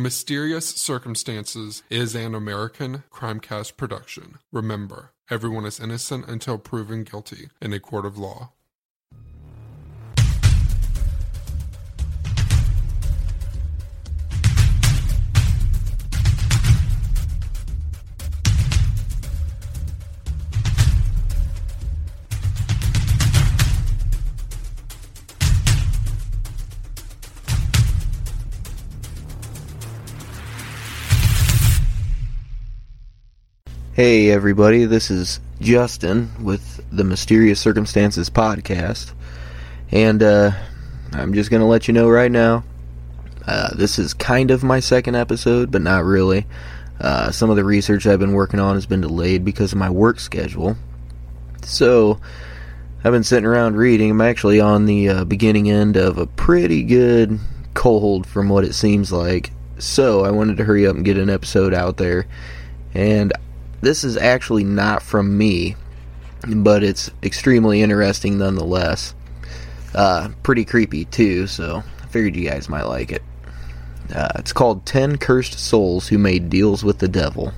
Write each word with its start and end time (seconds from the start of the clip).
Mysterious 0.00 0.68
Circumstances 0.68 1.82
is 1.90 2.14
an 2.14 2.32
American 2.32 3.02
Crimecast 3.10 3.76
production. 3.76 4.38
Remember, 4.52 5.10
everyone 5.28 5.64
is 5.66 5.80
innocent 5.80 6.28
until 6.28 6.56
proven 6.56 7.02
guilty 7.02 7.48
in 7.60 7.72
a 7.72 7.80
court 7.80 8.06
of 8.06 8.16
law. 8.16 8.52
Hey 33.98 34.30
everybody, 34.30 34.84
this 34.84 35.10
is 35.10 35.40
Justin 35.60 36.30
with 36.40 36.80
the 36.92 37.02
Mysterious 37.02 37.58
Circumstances 37.58 38.30
podcast. 38.30 39.12
And 39.90 40.22
uh, 40.22 40.52
I'm 41.14 41.34
just 41.34 41.50
going 41.50 41.62
to 41.62 41.66
let 41.66 41.88
you 41.88 41.94
know 41.94 42.08
right 42.08 42.30
now 42.30 42.62
uh, 43.44 43.74
this 43.74 43.98
is 43.98 44.14
kind 44.14 44.52
of 44.52 44.62
my 44.62 44.78
second 44.78 45.16
episode, 45.16 45.72
but 45.72 45.82
not 45.82 46.04
really. 46.04 46.46
Uh, 47.00 47.32
some 47.32 47.50
of 47.50 47.56
the 47.56 47.64
research 47.64 48.06
I've 48.06 48.20
been 48.20 48.34
working 48.34 48.60
on 48.60 48.76
has 48.76 48.86
been 48.86 49.00
delayed 49.00 49.44
because 49.44 49.72
of 49.72 49.78
my 49.78 49.90
work 49.90 50.20
schedule. 50.20 50.76
So 51.64 52.20
I've 53.02 53.12
been 53.12 53.24
sitting 53.24 53.46
around 53.46 53.74
reading. 53.74 54.12
I'm 54.12 54.20
actually 54.20 54.60
on 54.60 54.86
the 54.86 55.08
uh, 55.08 55.24
beginning 55.24 55.68
end 55.68 55.96
of 55.96 56.18
a 56.18 56.26
pretty 56.26 56.84
good 56.84 57.40
cold 57.74 58.28
from 58.28 58.48
what 58.48 58.62
it 58.62 58.74
seems 58.74 59.10
like. 59.10 59.50
So 59.80 60.24
I 60.24 60.30
wanted 60.30 60.56
to 60.58 60.64
hurry 60.64 60.86
up 60.86 60.94
and 60.94 61.04
get 61.04 61.18
an 61.18 61.28
episode 61.28 61.74
out 61.74 61.96
there. 61.96 62.28
And 62.94 63.32
this 63.80 64.04
is 64.04 64.16
actually 64.16 64.64
not 64.64 65.02
from 65.02 65.36
me, 65.36 65.76
but 66.46 66.82
it's 66.82 67.10
extremely 67.22 67.82
interesting 67.82 68.38
nonetheless. 68.38 69.14
Uh, 69.94 70.28
pretty 70.42 70.64
creepy 70.64 71.04
too, 71.04 71.46
so 71.46 71.82
I 72.02 72.06
figured 72.06 72.36
you 72.36 72.48
guys 72.48 72.68
might 72.68 72.84
like 72.84 73.12
it. 73.12 73.22
Uh, 74.14 74.28
it's 74.36 74.52
called 74.52 74.86
10 74.86 75.18
Cursed 75.18 75.58
Souls 75.58 76.08
Who 76.08 76.18
Made 76.18 76.48
Deals 76.48 76.82
with 76.82 76.98
the 76.98 77.08
Devil. 77.08 77.52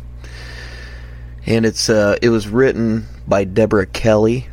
And 1.47 1.65
it's 1.65 1.89
uh, 1.89 2.17
it 2.21 2.29
was 2.29 2.49
written 2.49 3.07
by 3.27 3.45
Deborah 3.45 3.87
Kelly, 3.87 4.47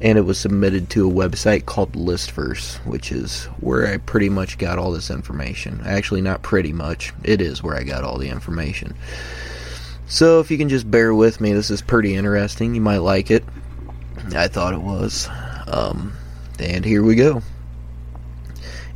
and 0.00 0.18
it 0.18 0.22
was 0.22 0.38
submitted 0.38 0.90
to 0.90 1.08
a 1.08 1.12
website 1.12 1.64
called 1.64 1.92
Listverse, 1.92 2.76
which 2.84 3.12
is 3.12 3.44
where 3.60 3.86
I 3.86 3.98
pretty 3.98 4.28
much 4.28 4.58
got 4.58 4.78
all 4.78 4.90
this 4.90 5.10
information. 5.10 5.80
Actually, 5.84 6.22
not 6.22 6.42
pretty 6.42 6.72
much. 6.72 7.12
It 7.22 7.40
is 7.40 7.62
where 7.62 7.76
I 7.76 7.84
got 7.84 8.04
all 8.04 8.18
the 8.18 8.28
information. 8.28 8.94
So 10.06 10.40
if 10.40 10.50
you 10.50 10.58
can 10.58 10.68
just 10.68 10.90
bear 10.90 11.14
with 11.14 11.40
me, 11.40 11.52
this 11.52 11.70
is 11.70 11.82
pretty 11.82 12.14
interesting. 12.14 12.74
You 12.74 12.80
might 12.80 12.98
like 12.98 13.30
it. 13.30 13.44
I 14.34 14.48
thought 14.48 14.74
it 14.74 14.82
was. 14.82 15.28
Um, 15.66 16.12
and 16.58 16.84
here 16.84 17.02
we 17.02 17.14
go. 17.14 17.42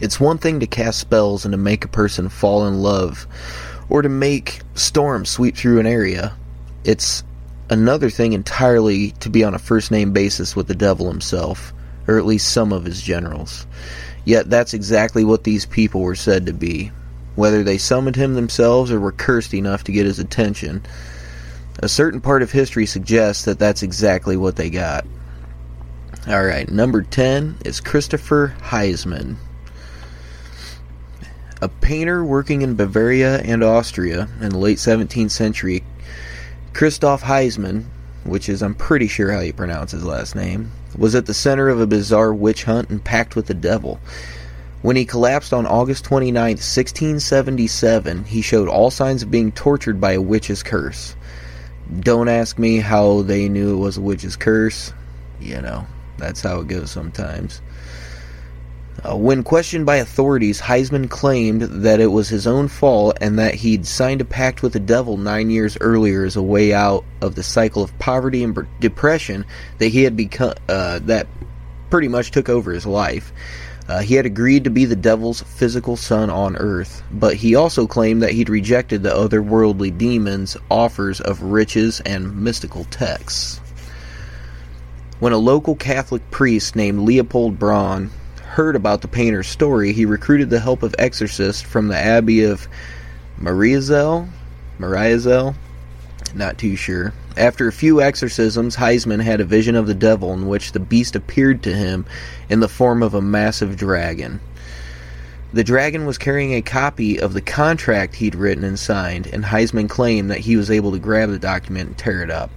It's 0.01 0.21
one 0.21 0.39
thing 0.39 0.61
to 0.61 0.67
cast 0.67 1.01
spells 1.01 1.45
and 1.45 1.53
to 1.53 1.59
make 1.59 1.85
a 1.85 1.89
person 1.89 2.29
fall 2.29 2.67
in 2.69 2.83
love, 2.83 3.27
or 3.89 4.03
to 4.03 4.09
make 4.09 4.61
storms 4.75 5.29
sweep 5.29 5.57
through 5.57 5.81
an 5.81 5.87
area. 5.87 6.37
It's 6.85 7.25
another 7.69 8.11
thing 8.11 8.33
entirely 8.33 9.11
to 9.13 9.31
be 9.31 9.43
on 9.43 9.55
a 9.55 9.59
first 9.59 9.91
name 9.91 10.13
basis 10.13 10.55
with 10.55 10.69
the 10.69 10.75
devil 10.75 11.09
himself, 11.09 11.73
or 12.07 12.17
at 12.19 12.27
least 12.27 12.53
some 12.53 12.73
of 12.73 12.85
his 12.85 13.03
generals. 13.03 13.67
Yet 14.25 14.51
that's 14.51 14.75
exactly 14.75 15.25
what 15.25 15.45
these 15.45 15.67
people 15.67 16.03
were 16.03 16.15
said 16.15 16.47
to 16.47 16.53
be 16.53 16.93
whether 17.39 17.63
they 17.63 17.79
summoned 17.79 18.17
him 18.17 18.35
themselves 18.35 18.91
or 18.91 18.99
were 18.99 19.13
cursed 19.13 19.55
enough 19.55 19.85
to 19.85 19.93
get 19.93 20.05
his 20.05 20.19
attention. 20.19 20.83
A 21.81 21.89
certain 21.89 22.21
part 22.21 22.43
of 22.43 22.51
history 22.51 22.85
suggests 22.85 23.45
that 23.45 23.61
that's 23.61 23.85
exactly 23.85 24.37
what 24.37 24.57
they 24.57 24.69
got. 24.69 25.07
Alright, 26.27 26.69
number 26.69 27.03
10 27.03 27.59
is 27.65 27.79
Christopher 27.79 28.57
Haizmann. 28.61 29.37
A 31.63 31.69
painter 31.69 32.25
working 32.25 32.63
in 32.63 32.75
Bavaria 32.75 33.39
and 33.43 33.63
Austria 33.63 34.29
in 34.41 34.49
the 34.49 34.59
late 34.59 34.79
17th 34.79 35.31
century, 35.31 35.85
Christoph 36.73 37.23
Haizmann, 37.23 37.85
which 38.25 38.49
is 38.49 38.65
I'm 38.65 38.75
pretty 38.75 39.07
sure 39.07 39.31
how 39.31 39.41
you 39.41 39.53
pronounce 39.53 39.93
his 39.93 40.05
last 40.05 40.35
name, 40.35 40.73
was 40.97 41.15
at 41.15 41.27
the 41.27 41.35
center 41.35 41.69
of 41.69 41.81
a 41.81 41.87
bizarre 41.87 42.35
witch 42.35 42.65
hunt 42.65 42.91
and 42.91 43.05
pact 43.05 43.37
with 43.37 43.47
the 43.47 43.55
devil. 43.55 44.01
When 44.81 44.95
he 44.95 45.05
collapsed 45.05 45.53
on 45.53 45.67
August 45.67 46.05
29, 46.05 46.51
1677, 46.51 48.25
he 48.25 48.43
showed 48.43 48.69
all 48.69 48.91
signs 48.91 49.23
of 49.25 49.31
being 49.31 49.51
tortured 49.51 50.01
by 50.01 50.13
a 50.13 50.21
witch's 50.21 50.63
curse. 50.63 51.17
Don't 52.01 52.29
ask 52.29 52.59
me 52.59 52.77
how 52.77 53.23
they 53.23 53.49
knew 53.49 53.75
it 53.75 53.79
was 53.79 53.97
a 53.97 54.01
witch's 54.01 54.37
curse. 54.37 54.93
You 55.41 55.61
know, 55.61 55.87
that's 56.17 56.43
how 56.43 56.61
it 56.61 56.69
goes 56.69 56.93
sometimes. 56.93 57.61
Uh, 59.05 59.17
when 59.17 59.43
questioned 59.43 59.87
by 59.87 59.97
authorities, 59.97 60.61
Haizmann 60.61 61.09
claimed 61.09 61.63
that 61.63 62.01
it 62.01 62.09
was 62.09 62.29
his 62.29 62.47
own 62.47 62.69
fault 62.69 63.17
and 63.21 63.39
that 63.39 63.55
he'd 63.55 63.87
signed 63.87 64.21
a 64.21 64.25
pact 64.25 64.63
with 64.63 64.73
the 64.73 64.81
devil 64.81 65.17
nine 65.17 65.51
years 65.51 65.79
earlier 65.81 66.25
as 66.25 66.37
a 66.37 66.43
way 66.43 66.73
out 66.73 67.05
of 67.21 67.37
the 67.37 67.43
cycle 67.43 67.83
of 67.83 67.97
poverty 67.99 68.43
and 68.43 68.67
depression 68.81 69.45
that 69.79 69.89
he 69.89 70.03
had 70.03 70.17
become 70.17 70.55
uh, 70.69 70.99
that 71.03 71.29
pretty 71.91 72.09
much 72.09 72.33
took 72.33 72.49
over 72.49 72.73
his 72.73 72.87
life. 72.87 73.33
Uh, 73.89 74.01
he 74.01 74.15
had 74.15 74.27
agreed 74.27 74.65
to 74.65 74.71
be 74.71 74.85
the 74.85 74.95
devil's 74.95 75.41
physical 75.43 75.97
son 75.97 76.29
on 76.29 76.57
earth, 76.57 77.03
but 77.11 77.35
he 77.35 77.55
also 77.55 77.87
claimed 77.87 78.23
that 78.23 78.33
he'd 78.33 78.51
rejected 78.51 79.03
the 79.03 79.11
otherworldly 79.11 79.97
demons' 79.97 80.59
offers 80.71 81.23
of 81.23 81.43
riches 81.43 82.01
and 82.01 82.37
mystical 82.37 82.85
texts. 82.85 83.61
When 85.21 85.33
a 85.33 85.39
local 85.39 85.75
Catholic 85.75 86.31
priest 86.31 86.77
named 86.77 87.01
Leopold 87.01 87.59
Braun 87.59 88.11
heard 88.43 88.77
about 88.77 89.01
the 89.01 89.09
painter's 89.09 89.49
story, 89.49 89.93
he 89.93 90.05
recruited 90.05 90.51
the 90.51 90.61
help 90.61 90.83
of 90.83 90.95
exorcists 90.99 91.63
from 91.63 91.89
the 91.89 91.97
Abbey 91.97 92.45
of 92.45 92.69
Mariazell. 93.41 94.29
Mariazell? 94.79 95.55
Not 96.35 96.59
too 96.59 96.77
sure. 96.77 97.13
After 97.37 97.69
a 97.69 97.73
few 97.73 98.01
exorcisms, 98.01 98.77
Haizmann 98.77 99.21
had 99.21 99.41
a 99.41 99.45
vision 99.45 99.75
of 99.75 99.87
the 99.87 99.95
devil 99.95 100.33
in 100.33 100.49
which 100.49 100.73
the 100.73 100.81
beast 100.81 101.17
appeared 101.17 101.63
to 101.63 101.75
him 101.75 102.07
in 102.49 102.61
the 102.61 102.69
form 102.69 103.03
of 103.03 103.15
a 103.15 103.23
massive 103.23 103.77
dragon. 103.77 104.41
The 105.53 105.65
dragon 105.65 106.05
was 106.05 106.19
carrying 106.19 106.53
a 106.55 106.63
copy 106.63 107.19
of 107.19 107.33
the 107.33 107.41
contract 107.41 108.17
he'd 108.17 108.35
written 108.35 108.65
and 108.65 108.79
signed, 108.79 109.27
and 109.27 109.45
Haizmann 109.45 109.89
claimed 109.89 110.31
that 110.31 110.41
he 110.41 110.57
was 110.57 110.71
able 110.71 110.93
to 110.93 110.99
grab 110.99 111.31
the 111.31 111.39
document 111.39 111.89
and 111.89 111.99
tear 111.99 112.23
it 112.23 112.31
up. 112.31 112.51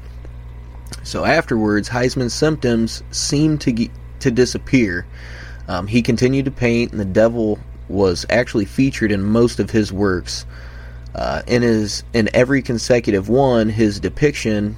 So 1.04 1.24
afterwards, 1.24 1.88
Haizmann's 1.88 2.34
symptoms 2.34 3.02
seemed 3.12 3.62
to 3.62 3.88
to 4.20 4.32
disappear. 4.32 5.06
Um, 5.68 5.88
he 5.88 6.02
continued 6.02 6.46
to 6.46 6.52
paint, 6.52 6.92
and 6.92 7.00
the 7.00 7.06
devil 7.06 7.60
was 7.88 8.26
actually 8.30 8.66
featured 8.66 9.12
in 9.12 9.24
most 9.24 9.60
of 9.60 9.72
his 9.72 9.92
works. 9.92 10.46
Uh, 11.14 11.42
in 11.48 11.62
his 11.62 12.04
in 12.14 12.30
every 12.34 12.62
consecutive 12.62 13.28
one, 13.28 13.70
his 13.70 14.00
depiction 14.00 14.78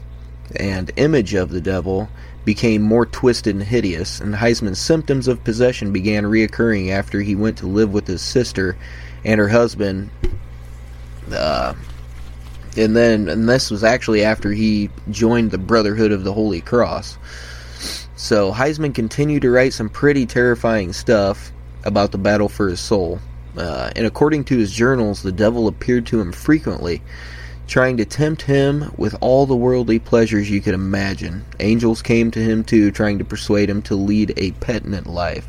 and 0.55 0.91
image 0.95 1.33
of 1.33 1.49
the 1.49 1.61
devil 1.61 2.09
became 2.45 2.81
more 2.81 3.05
twisted 3.05 3.55
and 3.55 3.63
hideous, 3.63 4.19
and 4.19 4.35
Haizmann's 4.35 4.79
symptoms 4.79 5.27
of 5.27 5.43
possession 5.43 5.93
began 5.93 6.23
reoccurring 6.23 6.89
after 6.89 7.21
he 7.21 7.35
went 7.35 7.57
to 7.59 7.67
live 7.67 7.93
with 7.93 8.07
his 8.07 8.21
sister 8.21 8.75
and 9.23 9.39
her 9.39 9.47
husband. 9.47 10.09
Uh, 11.31 11.73
and 12.75 12.95
then, 12.95 13.29
and 13.29 13.47
this 13.47 13.71
was 13.71 13.83
actually 13.83 14.23
after 14.23 14.51
he 14.51 14.89
joined 15.09 15.51
the 15.51 15.57
Brotherhood 15.57 16.11
of 16.11 16.23
the 16.23 16.33
Holy 16.33 16.59
Cross. 16.59 17.17
So 18.15 18.51
Haizmann 18.51 18.93
continued 18.93 19.43
to 19.43 19.51
write 19.51 19.73
some 19.73 19.89
pretty 19.89 20.25
terrifying 20.25 20.91
stuff 20.91 21.51
about 21.85 22.11
the 22.11 22.17
battle 22.17 22.49
for 22.49 22.67
his 22.67 22.79
soul. 22.79 23.19
Uh, 23.57 23.91
and 23.95 24.05
according 24.05 24.43
to 24.45 24.57
his 24.57 24.71
journals, 24.71 25.21
the 25.21 25.31
devil 25.31 25.67
appeared 25.67 26.05
to 26.07 26.19
him 26.19 26.31
frequently, 26.31 27.01
trying 27.67 27.97
to 27.97 28.05
tempt 28.05 28.43
him 28.43 28.91
with 28.97 29.15
all 29.21 29.45
the 29.45 29.55
worldly 29.55 29.99
pleasures 29.99 30.49
you 30.49 30.61
could 30.61 30.73
imagine. 30.73 31.45
Angels 31.59 32.01
came 32.01 32.31
to 32.31 32.39
him 32.39 32.63
too, 32.63 32.91
trying 32.91 33.19
to 33.19 33.25
persuade 33.25 33.69
him 33.69 33.81
to 33.83 33.95
lead 33.95 34.33
a 34.37 34.51
penitent 34.53 35.07
life. 35.07 35.47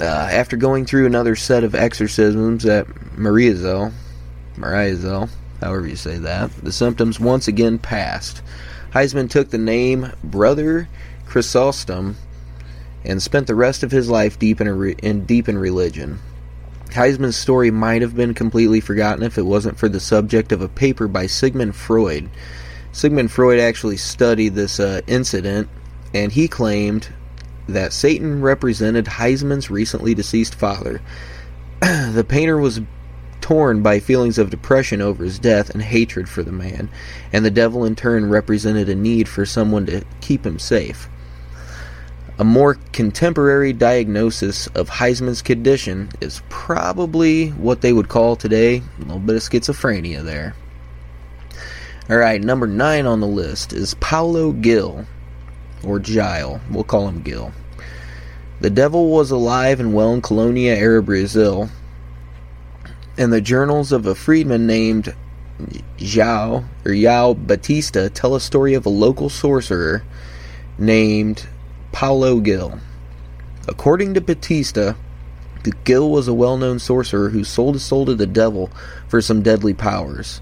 Uh, 0.00 0.04
after 0.04 0.56
going 0.56 0.86
through 0.86 1.06
another 1.06 1.36
set 1.36 1.64
of 1.64 1.74
exorcisms 1.74 2.64
at 2.64 2.86
Mariazell, 3.16 3.92
Mariazell, 4.56 5.28
however 5.60 5.86
you 5.86 5.96
say 5.96 6.18
that, 6.18 6.50
the 6.62 6.72
symptoms 6.72 7.20
once 7.20 7.48
again 7.48 7.78
passed. 7.78 8.42
Haizmann 8.92 9.28
took 9.28 9.50
the 9.50 9.58
name 9.58 10.12
Brother 10.24 10.88
Chrysostom 11.26 12.16
and 13.04 13.22
spent 13.22 13.46
the 13.46 13.54
rest 13.54 13.82
of 13.82 13.90
his 13.90 14.08
life 14.08 14.38
deep 14.38 14.60
in, 14.60 14.68
re- 14.68 14.96
in 15.02 15.24
deep 15.24 15.48
in 15.48 15.58
religion. 15.58 16.18
Haizmann's 16.90 17.36
story 17.36 17.70
might 17.70 18.02
have 18.02 18.14
been 18.14 18.34
completely 18.34 18.80
forgotten 18.80 19.22
if 19.22 19.38
it 19.38 19.46
wasn't 19.46 19.78
for 19.78 19.88
the 19.88 20.00
subject 20.00 20.52
of 20.52 20.60
a 20.60 20.68
paper 20.68 21.08
by 21.08 21.26
Sigmund 21.26 21.74
Freud. 21.74 22.28
Sigmund 22.92 23.30
Freud 23.30 23.58
actually 23.58 23.96
studied 23.96 24.54
this 24.54 24.78
uh, 24.78 25.00
incident, 25.06 25.68
and 26.12 26.32
he 26.32 26.48
claimed 26.48 27.08
that 27.68 27.92
Satan 27.92 28.42
represented 28.42 29.06
Haizmann's 29.06 29.70
recently 29.70 30.14
deceased 30.14 30.54
father. 30.54 31.00
the 31.80 32.26
painter 32.28 32.58
was 32.58 32.80
torn 33.40 33.82
by 33.82 33.98
feelings 33.98 34.38
of 34.38 34.50
depression 34.50 35.00
over 35.00 35.24
his 35.24 35.38
death 35.38 35.70
and 35.70 35.82
hatred 35.82 36.28
for 36.28 36.42
the 36.42 36.52
man, 36.52 36.88
and 37.32 37.44
the 37.44 37.50
devil 37.50 37.84
in 37.84 37.96
turn 37.96 38.28
represented 38.28 38.88
a 38.88 38.94
need 38.94 39.28
for 39.28 39.46
someone 39.46 39.86
to 39.86 40.04
keep 40.20 40.46
him 40.46 40.58
safe. 40.58 41.08
A 42.42 42.44
more 42.44 42.76
contemporary 42.90 43.72
diagnosis 43.72 44.66
of 44.74 44.90
Haizmann's 44.90 45.42
condition 45.42 46.08
is 46.20 46.42
probably 46.48 47.50
what 47.50 47.82
they 47.82 47.92
would 47.92 48.08
call 48.08 48.34
today 48.34 48.82
a 48.98 49.02
little 49.02 49.20
bit 49.20 49.36
of 49.36 49.42
schizophrenia 49.42 50.24
there. 50.24 50.56
Alright, 52.10 52.42
number 52.42 52.66
nine 52.66 53.06
on 53.06 53.20
the 53.20 53.28
list 53.28 53.72
is 53.72 53.94
Paulo 53.94 54.50
Gil, 54.50 55.06
or 55.84 56.00
Gile. 56.00 56.60
We'll 56.68 56.82
call 56.82 57.06
him 57.06 57.22
Gil. 57.22 57.52
The 58.60 58.70
devil 58.70 59.08
was 59.08 59.30
alive 59.30 59.78
and 59.78 59.94
well 59.94 60.12
in 60.12 60.20
Colonia 60.20 60.74
era 60.74 61.00
Brazil, 61.00 61.70
and 63.16 63.32
the 63.32 63.40
journals 63.40 63.92
of 63.92 64.04
a 64.04 64.16
freedman 64.16 64.66
named 64.66 65.14
João 65.96 66.64
or 66.84 66.92
Yao 66.92 67.34
Batista 67.34 68.08
tell 68.08 68.34
a 68.34 68.40
story 68.40 68.74
of 68.74 68.84
a 68.84 68.88
local 68.88 69.28
sorcerer 69.28 70.02
named 70.76 71.46
Paulo 71.92 72.40
Gil. 72.40 72.80
According 73.68 74.14
to 74.14 74.20
Batista, 74.20 74.94
Gil 75.84 76.10
was 76.10 76.26
a 76.26 76.34
well 76.34 76.56
known 76.56 76.78
sorcerer 76.78 77.28
who 77.28 77.44
sold 77.44 77.74
his 77.74 77.84
soul 77.84 78.06
to 78.06 78.14
the 78.14 78.26
devil 78.26 78.70
for 79.08 79.20
some 79.20 79.42
deadly 79.42 79.74
powers. 79.74 80.40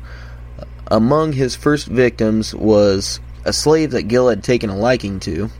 Among 0.86 1.34
his 1.34 1.54
first 1.54 1.86
victims 1.86 2.54
was 2.54 3.20
a 3.44 3.52
slave 3.52 3.90
that 3.90 4.08
Gil 4.08 4.28
had 4.28 4.42
taken 4.42 4.70
a 4.70 4.76
liking 4.76 5.20
to. 5.20 5.50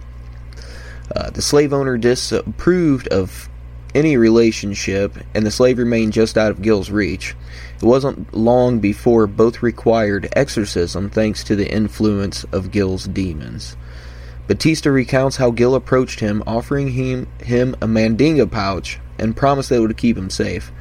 Uh, 1.14 1.30
the 1.30 1.42
slave 1.42 1.72
owner 1.72 1.98
disapproved 1.98 3.08
of 3.08 3.48
any 3.94 4.16
relationship, 4.16 5.16
and 5.34 5.44
the 5.44 5.50
slave 5.50 5.78
remained 5.78 6.12
just 6.12 6.38
out 6.38 6.50
of 6.50 6.62
Gil's 6.62 6.90
reach. 6.90 7.34
It 7.76 7.84
wasn't 7.84 8.32
long 8.32 8.78
before 8.78 9.26
both 9.26 9.62
required 9.62 10.28
exorcism 10.34 11.10
thanks 11.10 11.42
to 11.44 11.56
the 11.56 11.70
influence 11.70 12.44
of 12.52 12.70
Gil's 12.70 13.06
demons. 13.06 13.76
Batista 14.50 14.90
recounts 14.90 15.36
how 15.36 15.52
Gil 15.52 15.76
approached 15.76 16.18
him, 16.18 16.42
offering 16.44 16.88
him, 16.88 17.28
him 17.40 17.76
a 17.80 17.86
mandinga 17.86 18.50
pouch 18.50 18.98
and 19.16 19.36
promised 19.36 19.68
that 19.68 19.76
it 19.76 19.80
would 19.80 19.96
keep 19.96 20.18
him 20.18 20.28
safe. 20.28 20.72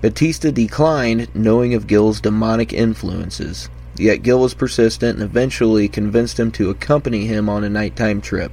Batista 0.00 0.52
declined, 0.52 1.26
knowing 1.34 1.74
of 1.74 1.88
Gil's 1.88 2.20
demonic 2.20 2.72
influences. 2.72 3.68
Yet 3.96 4.22
Gil 4.22 4.38
was 4.38 4.54
persistent 4.54 5.18
and 5.18 5.24
eventually 5.24 5.88
convinced 5.88 6.38
him 6.38 6.52
to 6.52 6.70
accompany 6.70 7.26
him 7.26 7.48
on 7.48 7.64
a 7.64 7.68
nighttime 7.68 8.20
trip. 8.20 8.52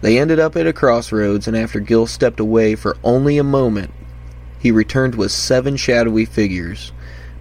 They 0.00 0.18
ended 0.18 0.40
up 0.40 0.56
at 0.56 0.66
a 0.66 0.72
crossroads, 0.72 1.46
and 1.46 1.56
after 1.56 1.78
Gil 1.78 2.08
stepped 2.08 2.40
away 2.40 2.74
for 2.74 2.96
only 3.04 3.38
a 3.38 3.44
moment, 3.44 3.92
he 4.58 4.72
returned 4.72 5.14
with 5.14 5.30
seven 5.30 5.76
shadowy 5.76 6.24
figures. 6.24 6.90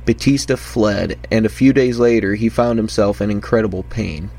Batista 0.05 0.55
fled, 0.55 1.17
and 1.31 1.47
a 1.47 1.49
few 1.49 1.73
days 1.73 1.97
later 1.97 2.35
he 2.35 2.47
found 2.47 2.77
himself 2.77 3.21
in 3.21 3.31
incredible 3.31 3.81
pain. 3.81 4.29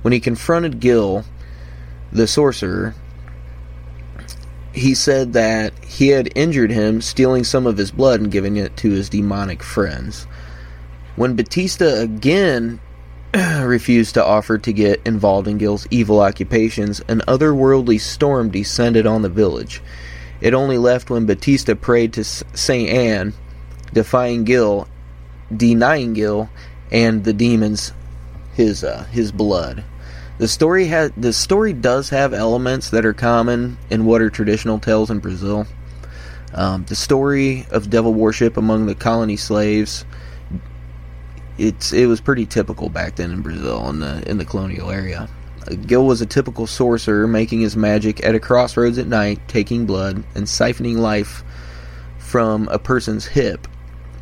When 0.00 0.14
he 0.14 0.18
confronted 0.18 0.80
Gil, 0.80 1.26
the 2.12 2.26
sorcerer, 2.26 2.94
he 4.72 4.94
said 4.94 5.32
that 5.34 5.72
he 5.84 6.08
had 6.08 6.32
injured 6.34 6.70
him, 6.70 7.00
stealing 7.00 7.44
some 7.44 7.66
of 7.66 7.76
his 7.76 7.90
blood 7.90 8.20
and 8.20 8.30
giving 8.30 8.56
it 8.56 8.76
to 8.78 8.90
his 8.90 9.08
demonic 9.08 9.62
friends. 9.62 10.26
When 11.16 11.36
Batista 11.36 12.00
again 12.00 12.80
refused 13.34 14.14
to 14.14 14.24
offer 14.24 14.58
to 14.58 14.72
get 14.72 15.00
involved 15.06 15.48
in 15.48 15.58
Gil's 15.58 15.86
evil 15.90 16.20
occupations, 16.20 17.00
an 17.08 17.20
otherworldly 17.28 18.00
storm 18.00 18.50
descended 18.50 19.06
on 19.06 19.22
the 19.22 19.28
village. 19.28 19.82
It 20.40 20.54
only 20.54 20.78
left 20.78 21.10
when 21.10 21.26
Batista 21.26 21.74
prayed 21.74 22.12
to 22.14 22.24
St. 22.24 22.88
Anne, 22.88 23.32
defying 23.92 24.44
Gil, 24.44 24.88
denying 25.54 26.14
Gil 26.14 26.50
and 26.90 27.24
the 27.24 27.32
demons 27.32 27.92
his 28.54 28.84
uh, 28.84 29.04
his 29.04 29.32
blood. 29.32 29.84
The 30.42 30.48
story 30.48 30.86
has 30.86 31.12
the 31.16 31.32
story 31.32 31.72
does 31.72 32.08
have 32.08 32.34
elements 32.34 32.90
that 32.90 33.06
are 33.06 33.12
common 33.12 33.78
in 33.90 34.04
what 34.04 34.20
are 34.20 34.28
traditional 34.28 34.80
tales 34.80 35.08
in 35.08 35.20
Brazil. 35.20 35.68
Um, 36.52 36.84
the 36.86 36.96
story 36.96 37.64
of 37.70 37.90
devil 37.90 38.12
worship 38.12 38.56
among 38.56 38.86
the 38.86 38.96
colony 38.96 39.36
slaves. 39.36 40.04
It's 41.58 41.92
it 41.92 42.06
was 42.06 42.20
pretty 42.20 42.44
typical 42.44 42.88
back 42.88 43.14
then 43.14 43.30
in 43.30 43.42
Brazil 43.42 43.88
in 43.88 44.00
the 44.00 44.28
in 44.28 44.38
the 44.38 44.44
colonial 44.44 44.90
area. 44.90 45.28
Uh, 45.64 45.76
Gil 45.76 46.04
was 46.04 46.20
a 46.20 46.26
typical 46.26 46.66
sorcerer, 46.66 47.28
making 47.28 47.60
his 47.60 47.76
magic 47.76 48.24
at 48.24 48.34
a 48.34 48.40
crossroads 48.40 48.98
at 48.98 49.06
night, 49.06 49.38
taking 49.46 49.86
blood 49.86 50.24
and 50.34 50.46
siphoning 50.46 50.96
life 50.96 51.44
from 52.18 52.66
a 52.66 52.80
person's 52.80 53.26
hip, 53.26 53.68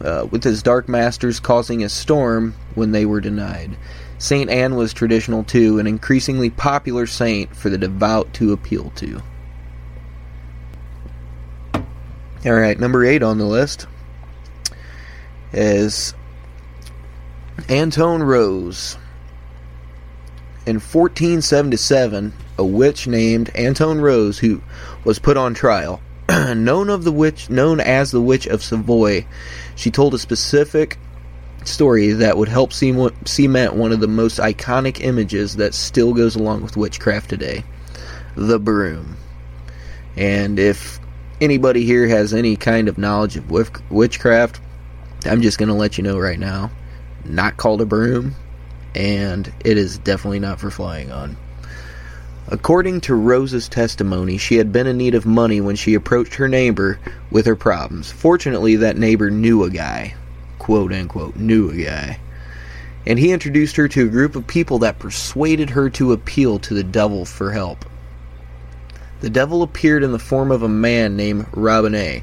uh, 0.02 0.26
with 0.30 0.44
his 0.44 0.62
dark 0.62 0.86
masters 0.86 1.40
causing 1.40 1.82
a 1.82 1.88
storm 1.88 2.54
when 2.74 2.92
they 2.92 3.06
were 3.06 3.22
denied. 3.22 3.74
St. 4.20 4.50
Anne 4.50 4.76
was 4.76 4.92
traditional 4.92 5.44
too, 5.44 5.78
an 5.78 5.86
increasingly 5.86 6.50
popular 6.50 7.06
saint 7.06 7.56
for 7.56 7.70
the 7.70 7.78
devout 7.78 8.34
to 8.34 8.52
appeal 8.52 8.92
to. 8.96 9.22
Alright, 12.44 12.78
number 12.78 13.02
8 13.02 13.22
on 13.22 13.38
the 13.38 13.46
list 13.46 13.86
is 15.54 16.12
Antone 17.70 18.22
Rose. 18.22 18.98
In 20.66 20.76
1477, 20.76 22.34
a 22.58 22.64
witch 22.64 23.06
named 23.06 23.50
Antone 23.54 24.02
Rose, 24.02 24.38
who 24.38 24.60
was 25.02 25.18
put 25.18 25.38
on 25.38 25.54
trial, 25.54 26.02
known 26.28 26.90
of 26.90 27.04
the 27.04 27.12
witch, 27.12 27.48
known 27.48 27.80
as 27.80 28.10
the 28.10 28.20
Witch 28.20 28.46
of 28.46 28.62
Savoy, 28.62 29.24
she 29.76 29.90
told 29.90 30.12
a 30.12 30.18
specific 30.18 30.98
story 31.64 32.12
that 32.12 32.36
would 32.36 32.48
help 32.48 32.72
cement 32.72 33.74
one 33.74 33.92
of 33.92 34.00
the 34.00 34.08
most 34.08 34.38
iconic 34.38 35.00
images 35.00 35.56
that 35.56 35.74
still 35.74 36.14
goes 36.14 36.36
along 36.36 36.62
with 36.62 36.76
witchcraft 36.76 37.28
today 37.30 37.64
the 38.36 38.58
broom. 38.58 39.16
And 40.16 40.58
if 40.58 40.98
anybody 41.40 41.84
here 41.84 42.08
has 42.08 42.32
any 42.32 42.56
kind 42.56 42.88
of 42.88 42.98
knowledge 42.98 43.36
of 43.36 43.50
witchcraft, 43.90 44.60
I'm 45.24 45.42
just 45.42 45.58
going 45.58 45.68
to 45.68 45.74
let 45.74 45.98
you 45.98 46.04
know 46.04 46.18
right 46.18 46.38
now 46.38 46.70
not 47.24 47.56
called 47.56 47.80
a 47.80 47.86
broom, 47.86 48.34
and 48.94 49.52
it 49.64 49.76
is 49.76 49.98
definitely 49.98 50.40
not 50.40 50.58
for 50.58 50.70
flying 50.70 51.12
on. 51.12 51.36
According 52.48 53.02
to 53.02 53.14
Rose's 53.14 53.68
testimony, 53.68 54.38
she 54.38 54.56
had 54.56 54.72
been 54.72 54.86
in 54.86 54.96
need 54.96 55.14
of 55.14 55.26
money 55.26 55.60
when 55.60 55.76
she 55.76 55.94
approached 55.94 56.34
her 56.34 56.48
neighbor 56.48 56.98
with 57.30 57.46
her 57.46 57.54
problems. 57.54 58.10
Fortunately, 58.10 58.76
that 58.76 58.96
neighbor 58.96 59.30
knew 59.30 59.62
a 59.62 59.70
guy 59.70 60.14
quote 60.70 60.92
unquote 60.92 61.34
knew 61.34 61.68
a 61.68 61.84
guy. 61.84 62.20
And 63.04 63.18
he 63.18 63.32
introduced 63.32 63.74
her 63.74 63.88
to 63.88 64.04
a 64.04 64.08
group 64.08 64.36
of 64.36 64.46
people 64.46 64.78
that 64.78 65.00
persuaded 65.00 65.70
her 65.70 65.90
to 65.90 66.12
appeal 66.12 66.60
to 66.60 66.74
the 66.74 66.84
devil 66.84 67.24
for 67.24 67.50
help. 67.50 67.84
The 69.20 69.30
devil 69.30 69.64
appeared 69.64 70.04
in 70.04 70.12
the 70.12 70.18
form 70.20 70.52
of 70.52 70.62
a 70.62 70.68
man 70.68 71.16
named 71.16 71.46
Robinet. 71.50 72.22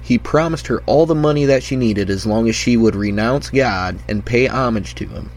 He 0.00 0.16
promised 0.16 0.68
her 0.68 0.82
all 0.86 1.04
the 1.04 1.14
money 1.14 1.44
that 1.44 1.62
she 1.62 1.76
needed 1.76 2.08
as 2.08 2.24
long 2.24 2.48
as 2.48 2.56
she 2.56 2.74
would 2.74 2.96
renounce 2.96 3.50
God 3.50 3.98
and 4.08 4.24
pay 4.24 4.46
homage 4.46 4.94
to 4.94 5.06
him. 5.06 5.30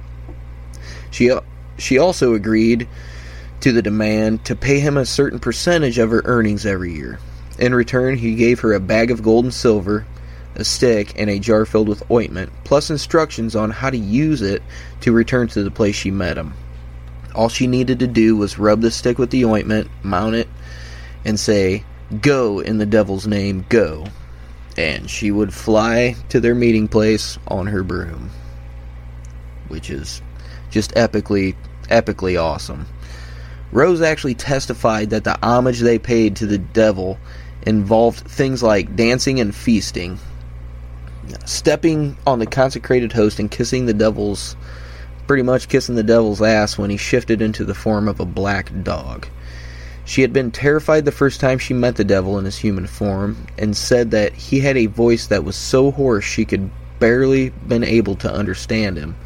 She, 1.12 1.38
she 1.78 1.98
also 1.98 2.34
agreed 2.34 2.88
to 3.60 3.74
the 3.74 3.82
demand 3.82 4.46
to 4.46 4.56
pay 4.56 4.80
him 4.80 4.96
a 4.96 5.06
certain 5.06 5.40
percentage 5.40 5.98
of 5.98 6.12
her 6.12 6.22
earnings 6.24 6.66
every 6.66 6.94
year. 6.94 7.20
In 7.60 7.76
return, 7.76 8.16
he 8.16 8.36
gave 8.36 8.62
her 8.62 8.72
a 8.72 8.80
bag 8.80 9.12
of 9.12 9.22
gold 9.22 9.44
and 9.44 9.54
silver, 9.54 10.06
a 10.58 10.66
stick, 10.66 11.14
and 11.16 11.30
a 11.30 11.40
jar 11.40 11.66
filled 11.66 11.88
with 11.88 12.10
ointment, 12.12 12.52
plus 12.64 12.90
instructions 12.90 13.56
on 13.56 13.70
how 13.70 13.90
to 13.90 13.98
use 13.98 14.42
it 14.42 14.62
to 15.02 15.12
return 15.12 15.48
to 15.48 15.64
the 15.64 15.72
place 15.72 15.96
she 15.96 16.12
met 16.12 16.38
him. 16.38 16.54
All 17.36 17.48
she 17.48 17.68
needed 17.68 18.00
to 18.00 18.08
do 18.08 18.36
was 18.36 18.58
rub 18.58 18.82
the 18.82 18.92
stick 18.92 19.20
with 19.20 19.30
the 19.30 19.46
ointment, 19.46 19.90
mount 20.04 20.36
it, 20.36 20.50
and 21.24 21.40
say, 21.40 21.86
Go 22.22 22.60
in 22.60 22.80
the 22.80 22.86
devil's 22.86 23.28
name, 23.28 23.66
go. 23.70 24.08
And 24.78 25.10
she 25.10 25.30
would 25.30 25.54
fly 25.54 26.16
to 26.30 26.40
their 26.40 26.56
meeting 26.56 26.88
place 26.88 27.38
on 27.48 27.68
her 27.68 27.84
broom. 27.84 28.32
Which 29.68 29.90
is 29.90 30.22
just 30.72 30.92
epically, 30.96 31.56
epically 31.90 32.42
awesome. 32.42 32.88
Rose 33.72 34.02
actually 34.02 34.36
testified 34.36 35.10
that 35.10 35.24
the 35.24 35.38
homage 35.46 35.80
they 35.80 36.00
paid 36.00 36.38
to 36.38 36.46
the 36.46 36.58
devil 36.58 37.20
involved 37.64 38.20
things 38.20 38.64
like 38.64 38.96
dancing 38.96 39.40
and 39.40 39.54
feasting, 39.54 40.18
stepping 41.46 42.18
on 42.26 42.40
the 42.40 42.46
consecrated 42.46 43.14
host 43.14 43.40
and 43.40 43.50
kissing 43.52 43.86
the 43.86 43.94
devil's 43.94 44.56
pretty 45.28 45.44
much 45.44 45.68
kissing 45.68 45.96
the 45.96 46.04
devil's 46.04 46.42
ass 46.42 46.78
when 46.78 46.90
he 46.90 46.98
shifted 46.98 47.42
into 47.42 47.66
the 47.66 47.76
form 47.76 48.08
of 48.08 48.20
a 48.20 48.26
black 48.26 48.72
dog. 48.84 49.28
She 50.06 50.22
had 50.22 50.32
been 50.32 50.52
terrified 50.52 51.04
the 51.04 51.12
first 51.12 51.42
time 51.42 51.60
she 51.60 51.74
met 51.74 51.98
the 51.98 52.06
devil 52.06 52.40
in 52.40 52.46
his 52.46 52.58
human 52.58 52.88
form 52.88 53.46
and 53.58 53.76
said 53.76 54.12
that 54.12 54.34
he 54.34 54.62
had 54.62 54.78
a 54.78 54.86
voice 54.86 55.28
that 55.28 55.44
was 55.44 55.58
so 55.58 55.92
hoarse 55.92 56.24
she 56.24 56.46
could 56.46 56.70
barely 57.00 57.50
been 57.50 57.84
able 57.84 58.16
to 58.16 58.32
understand 58.32 58.98
him. 58.98 59.18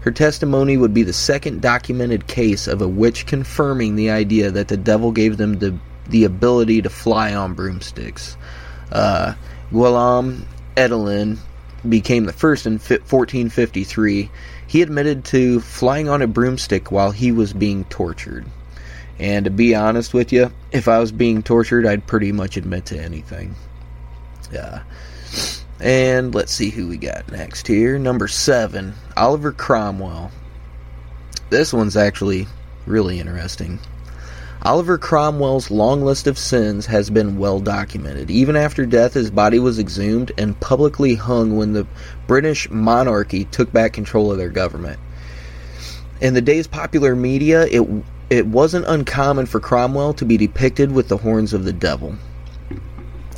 Her 0.00 0.10
testimony 0.10 0.76
would 0.76 0.92
be 0.92 1.04
the 1.04 1.12
second 1.12 1.62
documented 1.62 2.26
case 2.26 2.66
of 2.66 2.82
a 2.82 2.88
witch 2.88 3.26
confirming 3.26 3.94
the 3.94 4.10
idea 4.10 4.50
that 4.50 4.68
the 4.68 4.76
devil 4.76 5.12
gave 5.12 5.36
them 5.36 5.60
the 5.60 5.78
the 6.10 6.24
ability 6.24 6.82
to 6.82 6.90
fly 6.90 7.32
on 7.32 7.54
broomsticks. 7.54 8.36
Uh, 8.92 9.32
Guillaume 9.70 10.46
Edelin 10.76 11.38
became 11.88 12.24
the 12.24 12.32
first 12.32 12.66
in 12.66 12.74
1453, 12.74 14.30
he 14.66 14.82
admitted 14.82 15.24
to 15.26 15.60
flying 15.60 16.08
on 16.08 16.22
a 16.22 16.26
broomstick 16.26 16.90
while 16.90 17.10
he 17.10 17.32
was 17.32 17.52
being 17.52 17.84
tortured. 17.84 18.46
And 19.18 19.44
to 19.44 19.50
be 19.50 19.74
honest 19.74 20.14
with 20.14 20.32
you, 20.32 20.50
if 20.72 20.88
I 20.88 20.98
was 20.98 21.12
being 21.12 21.42
tortured, 21.42 21.86
I'd 21.86 22.06
pretty 22.06 22.32
much 22.32 22.56
admit 22.56 22.86
to 22.86 23.00
anything. 23.00 23.54
Yeah. 24.52 24.82
And 25.80 26.34
let's 26.34 26.52
see 26.52 26.70
who 26.70 26.88
we 26.88 26.96
got 26.96 27.30
next 27.30 27.66
here. 27.66 27.98
Number 27.98 28.26
seven, 28.26 28.94
Oliver 29.16 29.52
Cromwell. 29.52 30.30
This 31.50 31.72
one's 31.72 31.96
actually 31.96 32.46
really 32.86 33.20
interesting. 33.20 33.78
Oliver 34.64 34.96
Cromwell's 34.96 35.70
long 35.70 36.02
list 36.02 36.26
of 36.26 36.38
sins 36.38 36.86
has 36.86 37.10
been 37.10 37.36
well 37.36 37.60
documented. 37.60 38.30
Even 38.30 38.56
after 38.56 38.86
death, 38.86 39.12
his 39.12 39.30
body 39.30 39.58
was 39.58 39.78
exhumed 39.78 40.32
and 40.38 40.58
publicly 40.58 41.16
hung 41.16 41.58
when 41.58 41.74
the 41.74 41.86
British 42.26 42.70
monarchy 42.70 43.44
took 43.44 43.70
back 43.72 43.92
control 43.92 44.32
of 44.32 44.38
their 44.38 44.48
government. 44.48 44.98
In 46.22 46.32
the 46.32 46.40
day's 46.40 46.66
popular 46.66 47.14
media, 47.14 47.66
it 47.66 47.86
it 48.30 48.46
wasn't 48.46 48.86
uncommon 48.86 49.44
for 49.44 49.60
Cromwell 49.60 50.14
to 50.14 50.24
be 50.24 50.38
depicted 50.38 50.90
with 50.90 51.08
the 51.08 51.18
horns 51.18 51.52
of 51.52 51.64
the 51.64 51.72
devil. 51.72 52.14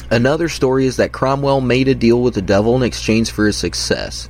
Another 0.09 0.49
story 0.49 0.87
is 0.87 0.97
that 0.99 1.11
Cromwell 1.11 1.61
made 1.61 1.89
a 1.89 1.95
deal 1.97 2.23
with 2.23 2.35
the 2.35 2.43
devil 2.43 2.77
in 2.77 2.85
exchange 2.85 3.33
for 3.33 3.47
his 3.47 3.57
success. 3.57 4.29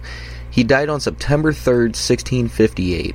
He 0.50 0.64
died 0.64 0.88
on 0.88 1.00
September 1.00 1.52
3rd, 1.52 1.92
1658. 1.92 3.14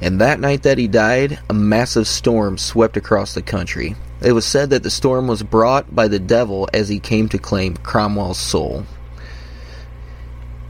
And 0.00 0.20
that 0.20 0.40
night 0.40 0.62
that 0.62 0.78
he 0.78 0.88
died, 0.88 1.38
a 1.48 1.54
massive 1.54 2.06
storm 2.06 2.58
swept 2.58 2.96
across 2.96 3.34
the 3.34 3.42
country. 3.42 3.96
It 4.22 4.32
was 4.32 4.44
said 4.44 4.70
that 4.70 4.82
the 4.82 4.90
storm 4.90 5.26
was 5.26 5.42
brought 5.42 5.94
by 5.94 6.08
the 6.08 6.18
devil 6.18 6.68
as 6.72 6.88
he 6.88 7.00
came 7.00 7.28
to 7.30 7.38
claim 7.38 7.76
Cromwell's 7.76 8.38
soul. 8.38 8.84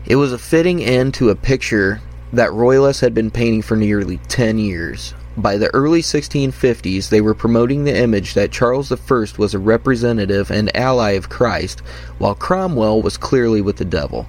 It 0.04 0.16
was 0.16 0.32
a 0.32 0.38
fitting 0.38 0.82
end 0.82 1.14
to 1.14 1.30
a 1.30 1.34
picture 1.34 2.00
that 2.32 2.52
royalists 2.52 3.00
had 3.00 3.14
been 3.14 3.30
painting 3.30 3.62
for 3.62 3.76
nearly 3.76 4.18
10 4.28 4.58
years. 4.58 5.14
By 5.36 5.58
the 5.58 5.72
early 5.74 6.00
1650s, 6.00 7.10
they 7.10 7.20
were 7.20 7.34
promoting 7.34 7.84
the 7.84 7.96
image 7.96 8.34
that 8.34 8.52
Charles 8.52 8.90
I 8.90 8.96
was 9.36 9.52
a 9.52 9.58
representative 9.58 10.50
and 10.50 10.74
ally 10.74 11.10
of 11.10 11.28
Christ, 11.28 11.80
while 12.18 12.34
Cromwell 12.34 13.02
was 13.02 13.18
clearly 13.18 13.60
with 13.60 13.76
the 13.76 13.84
devil. 13.84 14.26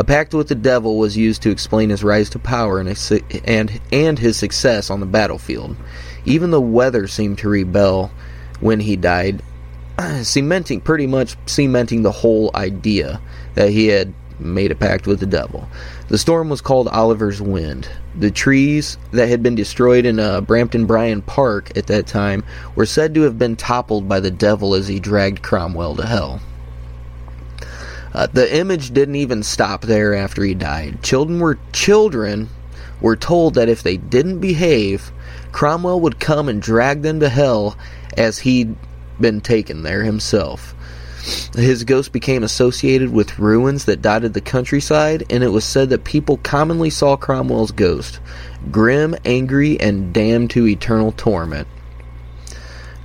A 0.00 0.04
pact 0.04 0.32
with 0.32 0.48
the 0.48 0.54
devil 0.54 0.96
was 0.96 1.18
used 1.18 1.42
to 1.42 1.50
explain 1.50 1.90
his 1.90 2.02
rise 2.02 2.30
to 2.30 2.38
power 2.38 2.80
and, 2.80 2.88
his, 2.88 3.12
and, 3.44 3.78
and 3.92 4.18
his 4.18 4.38
success 4.38 4.88
on 4.88 5.00
the 5.00 5.04
battlefield. 5.04 5.76
Even 6.24 6.50
the 6.50 6.58
weather 6.58 7.06
seemed 7.06 7.36
to 7.40 7.50
rebel 7.50 8.10
when 8.60 8.80
he 8.80 8.96
died, 8.96 9.42
cementing 10.22 10.80
pretty 10.80 11.06
much 11.06 11.36
cementing 11.44 12.02
the 12.02 12.12
whole 12.12 12.50
idea 12.54 13.20
that 13.56 13.68
he 13.68 13.88
had 13.88 14.14
made 14.38 14.72
a 14.72 14.74
pact 14.74 15.06
with 15.06 15.20
the 15.20 15.26
devil. 15.26 15.68
The 16.08 16.16
storm 16.16 16.48
was 16.48 16.62
called 16.62 16.88
Oliver's 16.88 17.42
Wind. 17.42 17.86
The 18.18 18.30
trees 18.30 18.96
that 19.10 19.28
had 19.28 19.42
been 19.42 19.54
destroyed 19.54 20.06
in 20.06 20.18
uh, 20.18 20.40
Brampton 20.40 20.86
Bryan 20.86 21.20
Park 21.20 21.76
at 21.76 21.88
that 21.88 22.06
time 22.06 22.42
were 22.74 22.86
said 22.86 23.14
to 23.16 23.20
have 23.24 23.38
been 23.38 23.54
toppled 23.54 24.08
by 24.08 24.20
the 24.20 24.30
devil 24.30 24.74
as 24.74 24.88
he 24.88 24.98
dragged 24.98 25.42
Cromwell 25.42 25.96
to 25.96 26.06
hell. 26.06 26.40
Uh, 28.12 28.26
the 28.32 28.56
image 28.56 28.90
didn't 28.90 29.16
even 29.16 29.42
stop 29.42 29.82
there 29.82 30.14
after 30.14 30.42
he 30.42 30.54
died. 30.54 31.02
Children 31.02 31.40
were 31.40 31.58
children 31.72 32.48
were 33.00 33.16
told 33.16 33.54
that 33.54 33.68
if 33.68 33.82
they 33.82 33.96
didn't 33.96 34.40
behave, 34.40 35.10
Cromwell 35.52 36.00
would 36.00 36.20
come 36.20 36.48
and 36.48 36.60
drag 36.60 37.02
them 37.02 37.20
to 37.20 37.28
hell 37.28 37.76
as 38.16 38.40
he'd 38.40 38.74
been 39.20 39.40
taken 39.40 39.82
there 39.82 40.02
himself. 40.02 40.74
His 41.54 41.84
ghost 41.84 42.12
became 42.12 42.42
associated 42.42 43.12
with 43.12 43.38
ruins 43.38 43.84
that 43.84 44.00
dotted 44.00 44.32
the 44.32 44.40
countryside, 44.40 45.24
and 45.28 45.44
it 45.44 45.50
was 45.50 45.64
said 45.64 45.90
that 45.90 46.04
people 46.04 46.38
commonly 46.38 46.90
saw 46.90 47.16
Cromwell's 47.16 47.72
ghost, 47.72 48.20
grim, 48.70 49.14
angry, 49.24 49.78
and 49.78 50.12
damned 50.14 50.50
to 50.50 50.66
eternal 50.66 51.12
torment. 51.12 51.68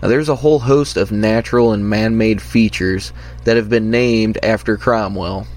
Now, 0.01 0.09
there's 0.09 0.29
a 0.29 0.35
whole 0.35 0.59
host 0.59 0.97
of 0.97 1.11
natural 1.11 1.71
and 1.71 1.89
man 1.89 2.17
made 2.17 2.41
features 2.41 3.13
that 3.43 3.57
have 3.57 3.69
been 3.69 3.89
named 3.89 4.37
after 4.43 4.77
Cromwell. 4.77 5.47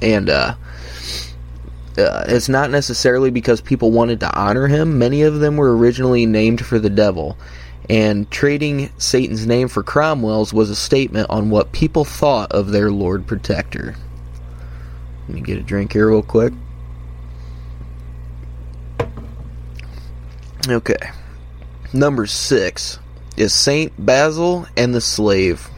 And, 0.00 0.30
uh, 0.30 0.54
uh, 1.98 2.24
it's 2.28 2.48
not 2.48 2.70
necessarily 2.70 3.30
because 3.30 3.60
people 3.60 3.90
wanted 3.90 4.20
to 4.20 4.32
honor 4.38 4.68
him. 4.68 4.98
Many 4.98 5.22
of 5.22 5.40
them 5.40 5.56
were 5.56 5.76
originally 5.76 6.26
named 6.26 6.64
for 6.64 6.78
the 6.78 6.90
devil 6.90 7.36
and 7.88 8.30
trading 8.30 8.90
Satan's 8.98 9.46
name 9.46 9.68
for 9.68 9.82
Cromwell's 9.82 10.52
was 10.52 10.68
a 10.68 10.76
statement 10.76 11.30
on 11.30 11.50
what 11.50 11.72
people 11.72 12.04
thought 12.04 12.52
of 12.52 12.70
their 12.70 12.90
Lord 12.90 13.26
Protector. 13.26 13.96
Let 15.26 15.34
me 15.34 15.40
get 15.40 15.58
a 15.58 15.62
drink 15.62 15.92
here, 15.92 16.08
real 16.08 16.22
quick. 16.22 16.52
Okay. 20.68 20.98
Number 21.92 22.26
six 22.26 22.98
is 23.36 23.54
Saint 23.54 23.92
Basil 24.04 24.66
and 24.76 24.94
the 24.94 25.00
Slave. 25.00 25.68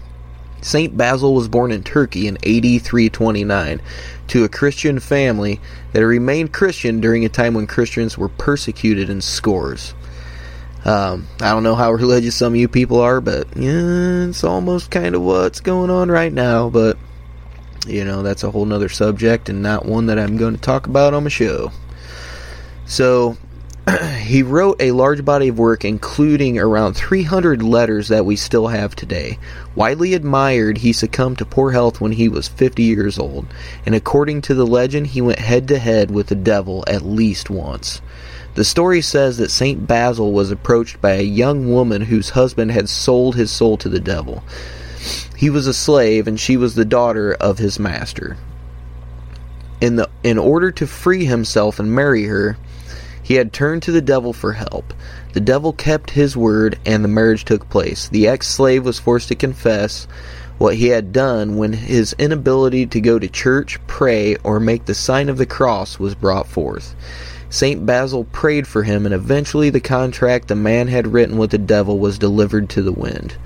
Saint 0.61 0.97
Basil 0.97 1.35
was 1.35 1.47
born 1.47 1.71
in 1.71 1.85
Turkey 1.85 2.27
in 2.27 2.37
AD 2.37 2.83
329 2.83 3.81
to 4.29 4.45
a 4.45 4.49
Christian 4.49 4.99
family 4.99 5.61
that 5.93 6.05
remained 6.05 6.53
Christian 6.53 7.01
during 7.01 7.25
a 7.25 7.29
time 7.29 7.55
when 7.55 7.67
Christians 7.67 8.19
were 8.19 8.29
persecuted 8.29 9.09
in 9.09 9.21
scores. 9.21 9.95
Um, 10.85 11.29
I 11.41 11.51
don't 11.51 11.63
know 11.63 11.77
how 11.77 11.93
religious 11.93 12.35
some 12.35 12.55
of 12.55 12.59
you 12.59 12.67
people 12.67 13.01
are, 13.01 13.21
but 13.21 13.47
yeah, 13.57 14.27
it's 14.29 14.43
almost 14.43 14.91
kind 14.91 15.15
of 15.15 15.23
what's 15.23 15.61
going 15.61 15.91
on 15.91 16.11
right 16.11 16.33
now. 16.33 16.71
But 16.71 16.99
you 17.87 18.05
know, 18.05 18.23
that's 18.23 18.43
a 18.43 18.51
whole 18.51 18.65
nother 18.65 18.89
subject 18.89 19.49
and 19.49 19.63
not 19.63 19.87
one 19.87 20.07
that 20.07 20.19
I'm 20.19 20.37
going 20.37 20.55
to 20.55 20.61
talk 20.61 20.87
about 20.87 21.15
on 21.15 21.25
the 21.25 21.31
show. 21.31 21.71
So 22.87 23.37
he 24.21 24.43
wrote 24.43 24.81
a 24.81 24.93
large 24.93 25.25
body 25.25 25.49
of 25.49 25.59
work, 25.59 25.85
including 25.85 26.59
around 26.59 26.95
300 26.95 27.63
letters 27.63 28.09
that 28.09 28.27
we 28.27 28.37
still 28.37 28.69
have 28.69 28.95
today. 28.95 29.39
Widely 29.75 30.15
admired, 30.15 30.79
he 30.79 30.93
succumbed 30.93 31.39
to 31.39 31.45
poor 31.45 31.73
health 31.73 32.01
when 32.01 32.13
he 32.13 32.29
was 32.29 32.49
50 32.49 32.83
years 32.83 33.19
old, 33.19 33.47
and 33.87 33.95
according 33.95 34.43
to 34.43 34.55
the 34.55 34.67
legend, 34.67 35.09
he 35.09 35.21
went 35.21 35.39
head 35.39 35.69
to 35.69 35.79
head 35.79 36.11
with 36.11 36.29
the 36.29 36.35
devil 36.35 36.85
at 36.87 37.03
least 37.03 37.51
once. 37.51 38.01
The 38.55 38.65
story 38.65 39.01
says 39.01 39.39
that 39.39 39.51
St. 39.51 39.87
Basil 39.87 40.33
was 40.33 40.51
approached 40.51 41.01
by 41.01 41.13
a 41.13 41.23
young 41.23 41.73
woman 41.73 42.03
whose 42.03 42.31
husband 42.31 42.73
had 42.73 42.89
sold 42.89 43.37
his 43.37 43.51
soul 43.51 43.77
to 43.79 43.89
the 43.89 44.01
devil. 44.01 44.43
He 45.37 45.49
was 45.51 45.67
a 45.67 45.75
slave 45.75 46.27
and 46.27 46.39
she 46.39 46.57
was 46.57 46.75
the 46.75 46.85
daughter 46.85 47.33
of 47.35 47.59
his 47.59 47.79
master. 47.79 48.37
In 49.81 49.97
the 49.97 50.11
in 50.23 50.37
order 50.37 50.71
to 50.73 50.87
free 50.87 51.25
himself 51.25 51.79
and 51.79 51.95
marry 51.95 52.25
her, 52.25 52.59
he 53.31 53.37
had 53.37 53.53
turned 53.53 53.81
to 53.81 53.93
the 53.93 54.01
devil 54.01 54.33
for 54.33 54.55
help. 54.55 54.93
The 55.35 55.41
devil 55.41 55.73
kept 55.73 56.11
his 56.11 56.37
word 56.37 56.81
and 56.85 57.05
the 57.05 57.09
marriage 57.09 57.45
took 57.45 57.69
place. 57.69 58.09
The 58.09 58.27
ex-slave 58.27 58.85
was 58.85 58.99
forced 58.99 59.29
to 59.29 59.37
confess 59.37 60.09
what 60.59 60.75
he 60.75 60.89
had 60.89 61.13
done 61.13 61.57
when 61.57 61.73
his 61.73 62.13
inability 62.19 62.87
to 62.87 63.01
go 63.01 63.21
to 63.21 63.29
church, 63.29 63.79
pray, 63.87 64.35
or 64.43 64.59
make 64.59 64.87
the 64.87 64.97
sign 64.97 65.29
of 65.29 65.39
the 65.39 65.47
cross 65.47 65.97
was 65.97 66.17
brought 66.17 66.49
forth. 66.49 66.97
St. 67.51 67.87
Basil 67.87 68.25
prayed 68.25 68.67
for 68.67 68.85
him, 68.85 69.07
and 69.07 69.15
eventually 69.15 69.71
the 69.71 69.81
contract 69.81 70.49
the 70.49 70.57
man 70.57 70.89
had 70.89 71.13
written 71.13 71.37
with 71.37 71.51
the 71.51 71.59
devil 71.59 71.99
was 71.99 72.19
delivered 72.19 72.69
to 72.71 72.83
the 72.83 72.93
wind. 72.93 73.37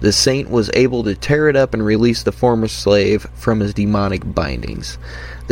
The 0.00 0.12
saint 0.12 0.50
was 0.50 0.70
able 0.74 1.04
to 1.04 1.14
tear 1.14 1.48
it 1.48 1.54
up 1.54 1.74
and 1.74 1.84
release 1.84 2.22
the 2.22 2.32
former 2.32 2.66
slave 2.68 3.26
from 3.34 3.60
his 3.60 3.74
demonic 3.74 4.22
bindings. 4.34 4.98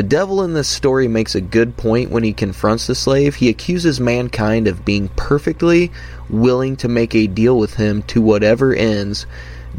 The 0.01 0.09
devil 0.09 0.43
in 0.43 0.55
this 0.55 0.67
story 0.67 1.09
makes 1.09 1.35
a 1.35 1.43
good 1.43 1.77
point 1.77 2.11
when 2.11 2.25
he 2.25 2.33
confronts 2.33 2.87
the 2.87 2.95
slave. 2.95 3.35
He 3.35 3.51
accuses 3.51 4.01
mankind 4.01 4.67
of 4.67 4.83
being 4.83 5.09
perfectly 5.09 5.93
willing 6.31 6.77
to 6.77 6.89
make 6.89 7.15
a 7.15 7.27
deal 7.27 7.59
with 7.59 7.75
him 7.75 8.03
to 8.05 8.23
whatever 8.23 8.73
ends 8.75 9.27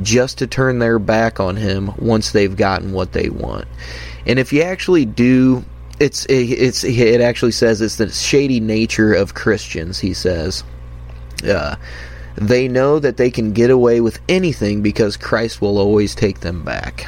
just 0.03 0.37
to 0.37 0.45
turn 0.45 0.77
their 0.77 0.99
back 0.99 1.39
on 1.39 1.55
him 1.55 1.89
once 1.97 2.29
they've 2.29 2.55
gotten 2.55 2.91
what 2.91 3.13
they 3.13 3.29
want. 3.29 3.65
And 4.27 4.37
if 4.37 4.53
you 4.53 4.61
actually 4.61 5.05
do 5.05 5.65
it's 5.99 6.27
it's 6.29 6.83
it 6.83 7.19
actually 7.19 7.53
says 7.53 7.81
it's 7.81 7.95
the 7.95 8.11
shady 8.11 8.59
nature 8.59 9.15
of 9.15 9.33
Christians. 9.33 9.97
He 9.97 10.13
says, 10.13 10.63
uh, 11.49 11.77
they 12.35 12.67
know 12.67 12.99
that 12.99 13.17
they 13.17 13.31
can 13.31 13.53
get 13.53 13.71
away 13.71 14.01
with 14.01 14.19
anything 14.29 14.83
because 14.83 15.17
Christ 15.17 15.63
will 15.63 15.79
always 15.79 16.13
take 16.13 16.41
them 16.41 16.63
back, 16.63 17.07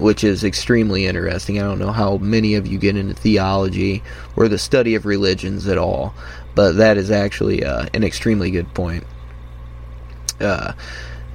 which 0.00 0.24
is 0.24 0.44
extremely 0.44 1.06
interesting. 1.06 1.58
I 1.58 1.62
don't 1.62 1.78
know 1.78 1.92
how 1.92 2.18
many 2.18 2.54
of 2.54 2.66
you 2.66 2.78
get 2.78 2.96
into 2.96 3.14
theology 3.14 4.02
or 4.36 4.48
the 4.48 4.58
study 4.58 4.94
of 4.94 5.06
religions 5.06 5.66
at 5.66 5.78
all, 5.78 6.14
but 6.54 6.72
that 6.72 6.96
is 6.96 7.10
actually 7.10 7.64
uh, 7.64 7.86
an 7.94 8.04
extremely 8.04 8.50
good 8.50 8.72
point. 8.74 9.04
Uh, 10.40 10.72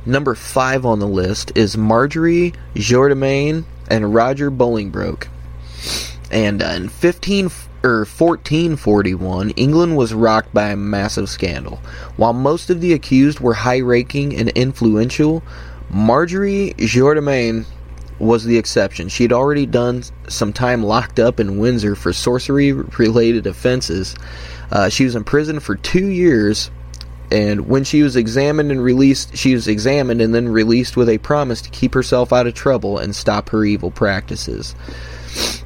number 0.06 0.36
five 0.36 0.86
on 0.86 1.00
the 1.00 1.08
list 1.08 1.52
is 1.56 1.78
Marjorie 1.78 2.54
Jourdain 2.76 3.66
and 3.90 4.14
Roger 4.14 4.52
Bolingbroke. 4.52 5.28
And 6.32 6.62
uh, 6.62 6.68
in 6.68 6.90
15 6.90 7.46
or 7.84 8.00
1441, 8.00 9.52
England 9.52 9.98
was 9.98 10.14
rocked 10.14 10.54
by 10.54 10.70
a 10.70 10.76
massive 10.76 11.30
scandal. 11.30 11.78
While 12.18 12.34
most 12.34 12.70
of 12.70 12.82
the 12.82 12.94
accused 12.94 13.40
were 13.40 13.54
high-ranking 13.54 14.36
and 14.36 14.50
influential, 14.50 15.42
Marjorie 15.90 16.76
Jourdain 16.78 17.66
was 18.20 18.44
the 18.44 18.58
exception. 18.58 19.10
She 19.10 19.24
had 19.24 19.32
already 19.32 19.66
done 19.66 20.04
some 20.28 20.54
time 20.54 20.84
locked 20.84 21.20
up 21.20 21.40
in 21.40 21.58
Windsor 21.58 21.96
for 21.96 22.14
sorcery 22.14 22.72
related 22.72 23.48
offenses. 23.48 24.16
Uh, 24.72 24.90
she 24.90 25.06
was 25.06 25.16
in 25.16 25.24
prison 25.24 25.60
for 25.60 25.76
two 25.76 26.08
years, 26.08 26.70
and 27.32 27.68
when 27.68 27.84
she 27.84 28.04
was 28.04 28.16
examined 28.16 28.72
and 28.72 28.84
released, 28.84 29.36
she 29.38 29.54
was 29.54 29.68
examined 29.68 30.22
and 30.22 30.34
then 30.34 30.50
released 30.50 30.98
with 30.98 31.10
a 31.10 31.18
promise 31.20 31.62
to 31.62 31.70
keep 31.70 31.94
herself 31.94 32.34
out 32.34 32.48
of 32.48 32.54
trouble 32.54 32.98
and 32.98 33.16
stop 33.16 33.50
her 33.50 33.64
evil 33.64 33.92
practices. 33.92 34.76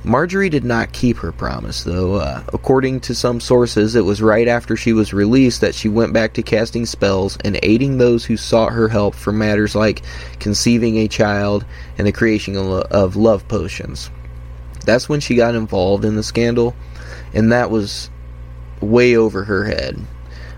Marjorie 0.04 0.50
did 0.50 0.66
not 0.66 0.92
keep 0.92 1.18
her 1.18 1.32
promise, 1.32 1.84
though. 1.84 2.16
Uh, 2.16 2.44
according 2.52 3.00
to 3.02 3.16
some 3.16 3.40
sources, 3.40 3.96
it 3.96 4.04
was 4.04 4.22
right 4.22 4.48
after 4.48 4.76
she 4.76 4.92
was 4.92 5.14
released 5.14 5.62
that 5.62 5.76
she 5.76 5.88
went 5.88 6.12
back 6.12 6.34
to 6.34 6.44
casting 6.44 6.86
spells 6.86 7.38
and 7.46 7.58
aiding 7.64 7.98
those 7.98 8.26
who 8.26 8.36
sought 8.36 8.74
her 8.74 8.90
help 8.90 9.16
for 9.16 9.32
matters 9.32 9.76
like 9.76 10.02
conceiving 10.40 10.98
a 10.98 11.08
child 11.08 11.66
and 11.98 12.06
the 12.06 12.12
creation 12.12 12.58
of 12.58 13.16
love 13.16 13.48
potions. 13.48 14.10
That's 14.86 15.08
when 15.08 15.22
she 15.22 15.36
got 15.36 15.56
involved 15.56 16.04
in 16.04 16.16
the 16.16 16.24
scandal, 16.24 16.76
and 17.34 17.54
that 17.54 17.72
was 17.72 18.10
way 18.82 19.16
over 19.16 19.46
her 19.46 19.64
head. 19.64 19.98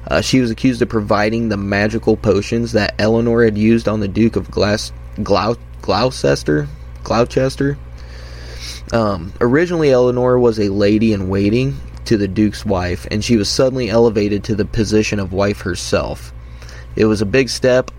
Uh, 0.07 0.21
she 0.21 0.39
was 0.39 0.50
accused 0.50 0.81
of 0.81 0.89
providing 0.89 1.50
the 1.50 1.57
magical 1.57 2.17
potions 2.17 2.71
that 2.71 2.95
Eleanor 2.97 3.43
had 3.43 3.57
used 3.57 3.88
on 3.88 4.00
the 4.00 4.07
Duke 4.07 4.35
of 4.35 4.50
Glas- 4.50 4.91
Glau- 5.17 5.57
Gloucester. 5.81 6.67
Gloucester. 7.03 7.77
Um, 8.95 9.33
originally, 9.41 9.91
Eleanor 9.91 10.39
was 10.39 10.57
a 10.57 10.69
lady 10.69 11.11
in 11.11 11.27
waiting 11.27 11.75
to 12.05 12.15
the 12.15 12.29
Duke's 12.29 12.65
wife, 12.65 13.05
and 13.11 13.21
she 13.21 13.35
was 13.35 13.49
suddenly 13.49 13.89
elevated 13.89 14.45
to 14.45 14.55
the 14.55 14.63
position 14.63 15.19
of 15.19 15.33
wife 15.33 15.59
herself. 15.59 16.31
It 16.95 17.03
was 17.03 17.21
a 17.21 17.25
big 17.25 17.49
step. 17.49 17.91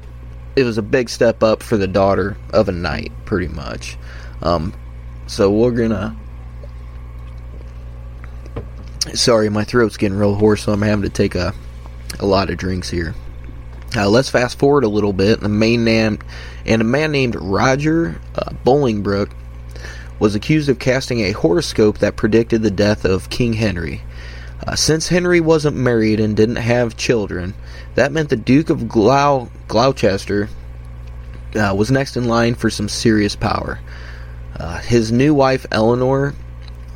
It 0.57 0.65
was 0.65 0.79
a 0.79 0.83
big 0.83 1.11
step 1.11 1.43
up 1.43 1.63
for 1.63 1.77
the 1.77 1.87
daughter 1.87 2.39
of 2.51 2.71
a 2.71 2.73
knight, 2.73 3.13
pretty 3.27 3.49
much. 3.49 3.99
Um, 4.41 4.73
so 5.27 5.51
we're 5.51 5.73
gonna. 5.73 6.17
Sorry, 9.13 9.51
my 9.51 9.65
throat's 9.65 9.99
getting 9.99 10.17
real 10.17 10.35
hoarse, 10.35 10.63
so 10.63 10.73
I'm 10.73 10.81
having 10.81 11.03
to 11.03 11.11
take 11.11 11.35
a 11.35 11.53
a 12.21 12.25
lot 12.25 12.49
of 12.49 12.57
drinks 12.57 12.89
here. 12.89 13.15
Uh, 13.95 14.09
let's 14.09 14.31
fast 14.31 14.59
forward 14.59 14.85
a 14.85 14.89
little 14.89 15.13
bit. 15.13 15.41
The 15.41 15.51
main 15.51 15.85
name 15.85 16.21
and 16.65 16.81
a 16.81 16.87
man 16.87 17.13
named 17.13 17.37
Roger 17.37 18.19
uh, 18.35 18.53
Bolingbroke 18.65 19.33
was 20.19 20.35
accused 20.35 20.69
of 20.69 20.79
casting 20.79 21.21
a 21.21 21.33
horoscope 21.33 21.99
that 21.99 22.17
predicted 22.17 22.63
the 22.63 22.71
death 22.71 23.05
of 23.05 23.31
King 23.31 23.55
Henry. 23.55 24.03
Uh, 24.67 24.75
since 24.75 25.09
Henry 25.09 25.41
wasn't 25.41 25.77
married 25.77 26.19
and 26.19 26.37
didn't 26.37 26.57
have 26.57 26.97
children, 26.97 27.55
that 27.95 28.13
meant 28.13 28.31
the 28.31 28.37
Duke 28.37 28.71
of 28.71 28.81
Glou- 28.83 29.51
Gloucester 29.69 30.49
uh, 31.55 31.75
was 31.77 31.91
next 31.91 32.17
in 32.17 32.27
line 32.27 32.55
for 32.55 32.71
some 32.71 32.89
serious 32.89 33.37
power. 33.37 33.79
Uh, 34.59 34.79
his 34.79 35.13
new 35.13 35.35
wife, 35.35 35.67
Eleanor, 35.71 36.35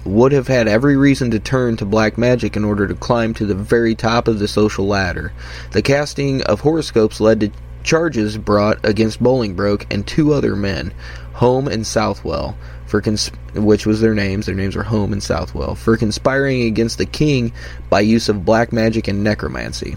would 0.04 0.32
have 0.32 0.48
had 0.48 0.66
every 0.66 0.96
reason 0.96 1.30
to 1.30 1.38
turn 1.38 1.76
to 1.76 1.84
black 1.84 2.16
magic 2.16 2.56
in 2.56 2.64
order 2.64 2.88
to 2.88 2.94
climb 2.94 3.34
to 3.34 3.44
the 3.44 3.54
very 3.54 3.94
top 3.94 4.28
of 4.28 4.38
the 4.38 4.48
social 4.48 4.86
ladder. 4.86 5.32
The 5.72 5.82
casting 5.82 6.42
of 6.44 6.60
horoscopes 6.60 7.20
led 7.20 7.40
to 7.40 7.50
charges 7.82 8.38
brought 8.38 8.78
against 8.84 9.22
Bolingbroke 9.22 9.86
and 9.90 10.06
two 10.06 10.32
other 10.32 10.56
men, 10.56 10.92
Home 11.34 11.68
and 11.68 11.86
Southwell, 11.86 12.56
for 12.90 13.00
cons- 13.00 13.30
which 13.54 13.86
was 13.86 14.00
their 14.00 14.14
names. 14.14 14.46
Their 14.46 14.54
names 14.56 14.74
were 14.74 14.82
Home 14.82 15.12
and 15.12 15.22
Southwell 15.22 15.76
for 15.76 15.96
conspiring 15.96 16.62
against 16.62 16.98
the 16.98 17.06
king 17.06 17.52
by 17.88 18.00
use 18.00 18.28
of 18.28 18.44
black 18.44 18.72
magic 18.72 19.06
and 19.06 19.22
necromancy. 19.22 19.96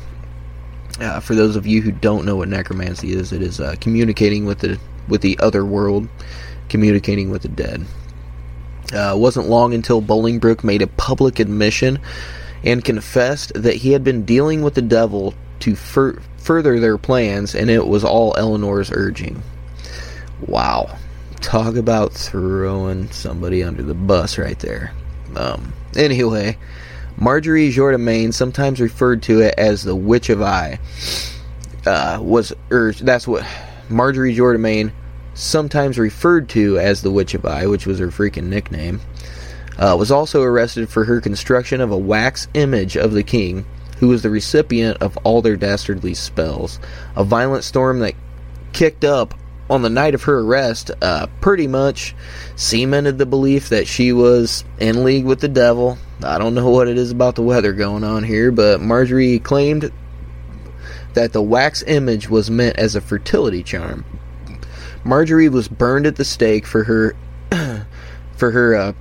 Uh, 0.99 1.19
for 1.19 1.33
those 1.33 1.55
of 1.55 1.65
you 1.65 1.81
who 1.81 1.91
don't 1.91 2.23
know 2.23 2.35
what 2.35 2.47
necromancy 2.47 3.11
is, 3.11 3.33
it 3.33 3.41
is 3.41 3.59
uh, 3.59 3.75
communicating 3.81 4.45
with 4.45 4.59
the 4.59 4.79
with 5.07 5.21
the 5.21 5.37
other 5.39 5.65
world, 5.65 6.07
communicating 6.69 7.31
with 7.31 7.41
the 7.41 7.47
dead. 7.47 7.83
Uh, 8.93 9.15
wasn't 9.17 9.49
long 9.49 9.73
until 9.73 10.01
Bolingbroke 10.01 10.63
made 10.63 10.83
a 10.83 10.87
public 10.87 11.39
admission 11.39 11.99
and 12.63 12.85
confessed 12.85 13.51
that 13.55 13.75
he 13.77 13.91
had 13.91 14.03
been 14.03 14.23
dealing 14.23 14.61
with 14.61 14.75
the 14.75 14.81
devil 14.83 15.33
to 15.61 15.75
fur- 15.75 16.21
further 16.37 16.79
their 16.79 16.99
plans, 16.99 17.55
and 17.55 17.71
it 17.71 17.87
was 17.87 18.03
all 18.03 18.35
Eleanor's 18.37 18.91
urging. 18.91 19.41
Wow. 20.45 20.95
Talk 21.43 21.75
about 21.75 22.13
throwing 22.13 23.11
somebody 23.11 23.63
under 23.63 23.83
the 23.83 23.93
bus 23.93 24.39
right 24.39 24.57
there. 24.57 24.91
Um, 25.35 25.73
anyway, 25.95 26.57
Marjorie 27.17 27.71
Jourdemain, 27.71 28.33
sometimes 28.33 28.79
referred 28.81 29.21
to 29.23 29.41
it 29.41 29.53
as 29.57 29.83
the 29.83 29.95
Witch 29.95 30.29
of 30.29 30.41
Eye, 30.41 30.79
uh, 31.85 32.17
was, 32.21 32.53
or 32.71 32.93
that's 32.93 33.27
what 33.27 33.45
Marjorie 33.89 34.33
Jourdemain, 34.33 34.91
sometimes 35.35 35.99
referred 35.99 36.49
to 36.49 36.79
as 36.79 37.01
the 37.01 37.11
Witch 37.11 37.33
of 37.33 37.45
Eye, 37.45 37.67
which 37.67 37.85
was 37.85 37.99
her 37.99 38.07
freaking 38.07 38.45
nickname, 38.45 39.01
uh, 39.77 39.95
was 39.99 40.11
also 40.11 40.41
arrested 40.41 40.89
for 40.89 41.03
her 41.03 41.21
construction 41.21 41.81
of 41.81 41.91
a 41.91 41.97
wax 41.97 42.47
image 42.53 42.95
of 42.95 43.11
the 43.11 43.23
king, 43.23 43.65
who 43.99 44.07
was 44.07 44.23
the 44.23 44.29
recipient 44.29 44.97
of 45.01 45.17
all 45.17 45.41
their 45.41 45.57
dastardly 45.57 46.13
spells. 46.13 46.79
A 47.15 47.23
violent 47.23 47.63
storm 47.63 47.99
that 47.99 48.15
kicked 48.71 49.03
up 49.03 49.35
on 49.73 49.81
the 49.81 49.89
night 49.89 50.13
of 50.13 50.23
her 50.23 50.39
arrest, 50.39 50.91
uh, 51.01 51.25
pretty 51.41 51.65
much 51.65 52.15
cemented 52.55 53.17
the 53.17 53.25
belief 53.25 53.69
that 53.69 53.87
she 53.87 54.13
was 54.13 54.63
in 54.77 55.03
league 55.03 55.25
with 55.25 55.39
the 55.39 55.47
devil. 55.47 55.97
I 56.23 56.37
don't 56.37 56.53
know 56.53 56.69
what 56.69 56.87
it 56.87 56.97
is 56.97 57.09
about 57.09 57.33
the 57.33 57.41
weather 57.41 57.73
going 57.73 58.03
on 58.03 58.23
here, 58.23 58.51
but 58.51 58.81
Marjorie 58.81 59.39
claimed 59.39 59.91
that 61.15 61.33
the 61.33 61.41
wax 61.41 61.83
image 61.87 62.29
was 62.29 62.51
meant 62.51 62.77
as 62.77 62.95
a 62.95 63.01
fertility 63.01 63.63
charm. 63.63 64.05
Marjorie 65.03 65.49
was 65.49 65.67
burned 65.67 66.05
at 66.05 66.17
the 66.17 66.25
stake 66.25 66.67
for 66.67 66.83
her 66.83 67.15
for 68.35 68.51
her 68.51 68.75
uh, 68.75 68.93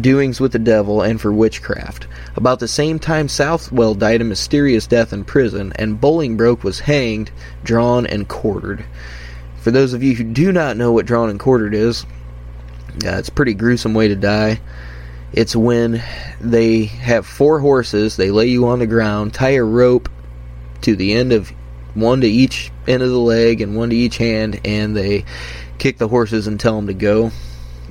doings 0.00 0.40
with 0.40 0.52
the 0.52 0.58
devil 0.58 1.02
and 1.02 1.20
for 1.20 1.32
witchcraft. 1.32 2.06
About 2.34 2.60
the 2.60 2.68
same 2.68 2.98
time, 2.98 3.28
Southwell 3.28 3.94
died 3.94 4.22
a 4.22 4.24
mysterious 4.24 4.86
death 4.86 5.12
in 5.12 5.24
prison, 5.24 5.74
and 5.76 6.00
Bolingbroke 6.00 6.64
was 6.64 6.80
hanged, 6.80 7.30
drawn, 7.62 8.06
and 8.06 8.26
quartered. 8.26 8.84
For 9.64 9.70
those 9.70 9.94
of 9.94 10.02
you 10.02 10.14
who 10.14 10.24
do 10.24 10.52
not 10.52 10.76
know 10.76 10.92
what 10.92 11.06
drawn 11.06 11.30
and 11.30 11.40
quartered 11.40 11.72
is, 11.72 12.04
uh, 13.02 13.16
it's 13.16 13.30
a 13.30 13.32
pretty 13.32 13.54
gruesome 13.54 13.94
way 13.94 14.08
to 14.08 14.14
die. 14.14 14.60
It's 15.32 15.56
when 15.56 16.02
they 16.38 16.84
have 16.84 17.26
four 17.26 17.60
horses, 17.60 18.18
they 18.18 18.30
lay 18.30 18.48
you 18.48 18.68
on 18.68 18.80
the 18.80 18.86
ground, 18.86 19.32
tie 19.32 19.54
a 19.54 19.64
rope 19.64 20.10
to 20.82 20.94
the 20.94 21.14
end 21.14 21.32
of 21.32 21.48
one 21.94 22.20
to 22.20 22.26
each 22.26 22.70
end 22.86 23.02
of 23.02 23.08
the 23.08 23.18
leg 23.18 23.62
and 23.62 23.74
one 23.74 23.88
to 23.88 23.96
each 23.96 24.18
hand, 24.18 24.60
and 24.66 24.94
they 24.94 25.24
kick 25.78 25.96
the 25.96 26.08
horses 26.08 26.46
and 26.46 26.60
tell 26.60 26.76
them 26.76 26.88
to 26.88 26.92
go. 26.92 27.30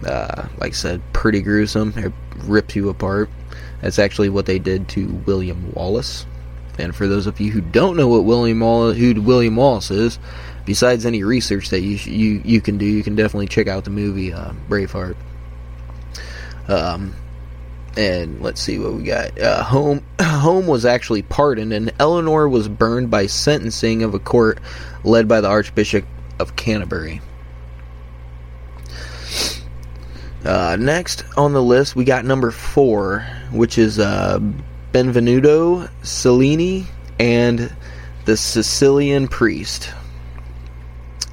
Uh, 0.06 0.50
like 0.60 0.74
I 0.74 0.76
said, 0.76 1.02
pretty 1.12 1.42
gruesome. 1.42 1.92
It 1.98 2.14
rips 2.44 2.76
you 2.76 2.90
apart. 2.90 3.32
That's 3.82 3.98
actually 3.98 4.30
what 4.30 4.46
they 4.46 4.60
did 4.60 4.90
to 4.90 5.08
William 5.26 5.74
Wallace. 5.74 6.28
And 6.78 6.96
for 6.96 7.08
those 7.08 7.26
of 7.26 7.40
you 7.40 7.52
who 7.52 7.62
don't 7.62 7.98
know 7.98 8.08
what 8.08 8.26
William 8.26 8.60
Wallace, 8.60 8.98
who 8.98 9.20
William 9.22 9.56
Wallace 9.56 9.92
is, 9.92 10.20
besides 10.66 11.06
any 11.06 11.24
research 11.24 11.70
that 11.70 11.82
you 11.82 11.98
you 12.12 12.42
you 12.44 12.62
can 12.62 12.78
do, 12.78 12.86
you 12.86 13.04
can 13.04 13.16
definitely 13.16 13.48
check 13.48 13.68
out 13.68 13.84
the 13.84 13.90
movie 13.90 14.34
uh, 14.34 14.54
Braveheart. 14.70 15.16
Um, 16.68 17.14
and 17.96 18.42
let's 18.42 18.62
see 18.62 18.80
what 18.80 18.94
we 18.94 19.04
got. 19.04 19.40
Uh, 19.40 19.64
Home 19.64 20.04
Home 20.22 20.68
was 20.68 20.86
actually 20.86 21.22
pardoned, 21.22 21.74
and 21.74 21.94
Eleanor 22.00 22.48
was 22.48 22.68
burned 22.68 23.12
by 23.12 23.28
sentencing 23.28 24.04
of 24.04 24.14
a 24.14 24.20
court 24.20 24.60
led 25.04 25.28
by 25.28 25.42
the 25.42 25.48
Archbishop 25.48 26.06
of 26.40 26.56
Canterbury. 26.56 27.22
Uh, 30.44 30.76
next 30.78 31.24
on 31.38 31.54
the 31.54 31.64
list, 31.64 31.96
we 31.96 32.04
got 32.04 32.26
number 32.26 32.52
four, 32.52 33.26
which 33.52 33.78
is 33.78 33.98
uh, 33.98 34.40
Benvenuto 34.92 35.90
Cellini 36.02 36.86
and 37.18 37.74
the 38.26 38.36
Sicilian 38.36 39.28
Priest 39.28 39.94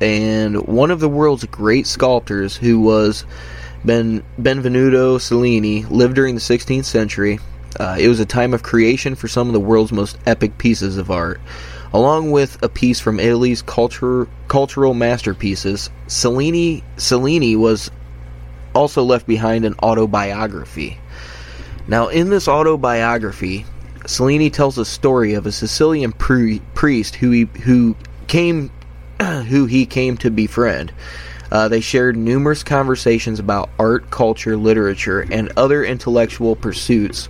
and 0.00 0.66
one 0.66 0.90
of 0.90 1.00
the 1.00 1.08
world's 1.08 1.44
great 1.44 1.86
sculptors 1.86 2.56
who 2.56 2.80
was 2.80 3.24
ben, 3.84 4.22
Benvenuto 4.40 5.20
Cellini 5.20 5.84
lived 5.84 6.14
during 6.14 6.34
the 6.34 6.40
16th 6.40 6.86
century. 6.86 7.38
Uh, 7.78 7.96
it 8.00 8.08
was 8.08 8.20
a 8.20 8.26
time 8.26 8.54
of 8.54 8.62
creation 8.62 9.14
for 9.14 9.28
some 9.28 9.46
of 9.46 9.52
the 9.52 9.60
world's 9.60 9.92
most 9.92 10.18
epic 10.26 10.58
pieces 10.58 10.96
of 10.96 11.10
art. 11.10 11.40
Along 11.92 12.30
with 12.30 12.62
a 12.62 12.68
piece 12.68 13.00
from 13.00 13.20
Italy's 13.20 13.62
culture, 13.62 14.28
cultural 14.48 14.94
masterpieces, 14.94 15.90
Cellini, 16.06 16.82
Cellini 16.96 17.56
was 17.56 17.90
also 18.74 19.02
left 19.02 19.26
behind 19.26 19.64
an 19.64 19.74
autobiography. 19.82 20.98
Now, 21.88 22.08
in 22.08 22.30
this 22.30 22.46
autobiography, 22.46 23.66
Cellini 24.06 24.50
tells 24.50 24.78
a 24.78 24.84
story 24.84 25.34
of 25.34 25.46
a 25.46 25.52
Sicilian 25.52 26.12
pri- 26.12 26.62
priest 26.74 27.16
who 27.16 27.30
he, 27.32 27.48
who 27.62 27.96
came 28.28 28.70
who 29.48 29.66
he 29.66 29.87
came 29.87 30.16
to 30.18 30.30
befriend. 30.30 30.92
Uh, 31.50 31.68
they 31.68 31.80
shared 31.80 32.16
numerous 32.16 32.62
conversations 32.62 33.38
about 33.38 33.70
art, 33.78 34.11
culture, 34.11 34.56
literature, 34.56 35.26
and 35.30 35.52
other 35.56 35.85
intellectual 35.85 36.54
pursuits. 36.54 37.28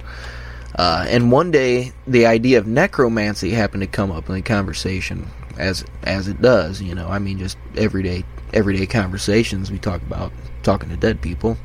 Uh, 0.74 1.04
and 1.08 1.32
one 1.32 1.50
day, 1.50 1.92
the 2.06 2.26
idea 2.26 2.58
of 2.58 2.66
necromancy 2.66 3.50
happened 3.50 3.82
to 3.82 3.86
come 3.86 4.12
up 4.12 4.28
in 4.28 4.34
the 4.34 4.42
conversation, 4.42 5.28
as 5.58 5.84
as 6.04 6.28
it 6.28 6.40
does. 6.40 6.80
You 6.80 6.94
know, 6.94 7.08
I 7.08 7.18
mean, 7.18 7.38
just 7.38 7.56
everyday 7.76 8.24
everyday 8.52 8.86
conversations 8.86 9.70
we 9.70 9.78
talk 9.78 10.02
about 10.02 10.32
talking 10.62 10.90
to 10.90 10.96
dead 10.96 11.20
people. 11.20 11.56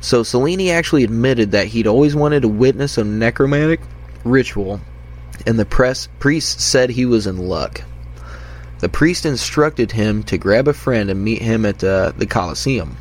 So 0.00 0.22
Cellini 0.22 0.70
actually 0.70 1.04
admitted 1.04 1.52
that 1.52 1.68
he'd 1.68 1.86
always 1.86 2.14
wanted 2.14 2.42
to 2.42 2.48
witness 2.48 2.98
a 2.98 3.04
necromantic 3.04 3.80
ritual, 4.24 4.80
and 5.46 5.58
the 5.58 5.64
press 5.64 6.08
priest 6.18 6.60
said 6.60 6.90
he 6.90 7.06
was 7.06 7.26
in 7.26 7.38
luck. 7.38 7.82
The 8.78 8.88
priest 8.90 9.24
instructed 9.24 9.92
him 9.92 10.22
to 10.24 10.36
grab 10.36 10.68
a 10.68 10.74
friend 10.74 11.08
and 11.08 11.24
meet 11.24 11.40
him 11.40 11.64
at 11.64 11.82
uh, 11.82 12.12
the 12.16 12.26
Colosseum. 12.26 12.96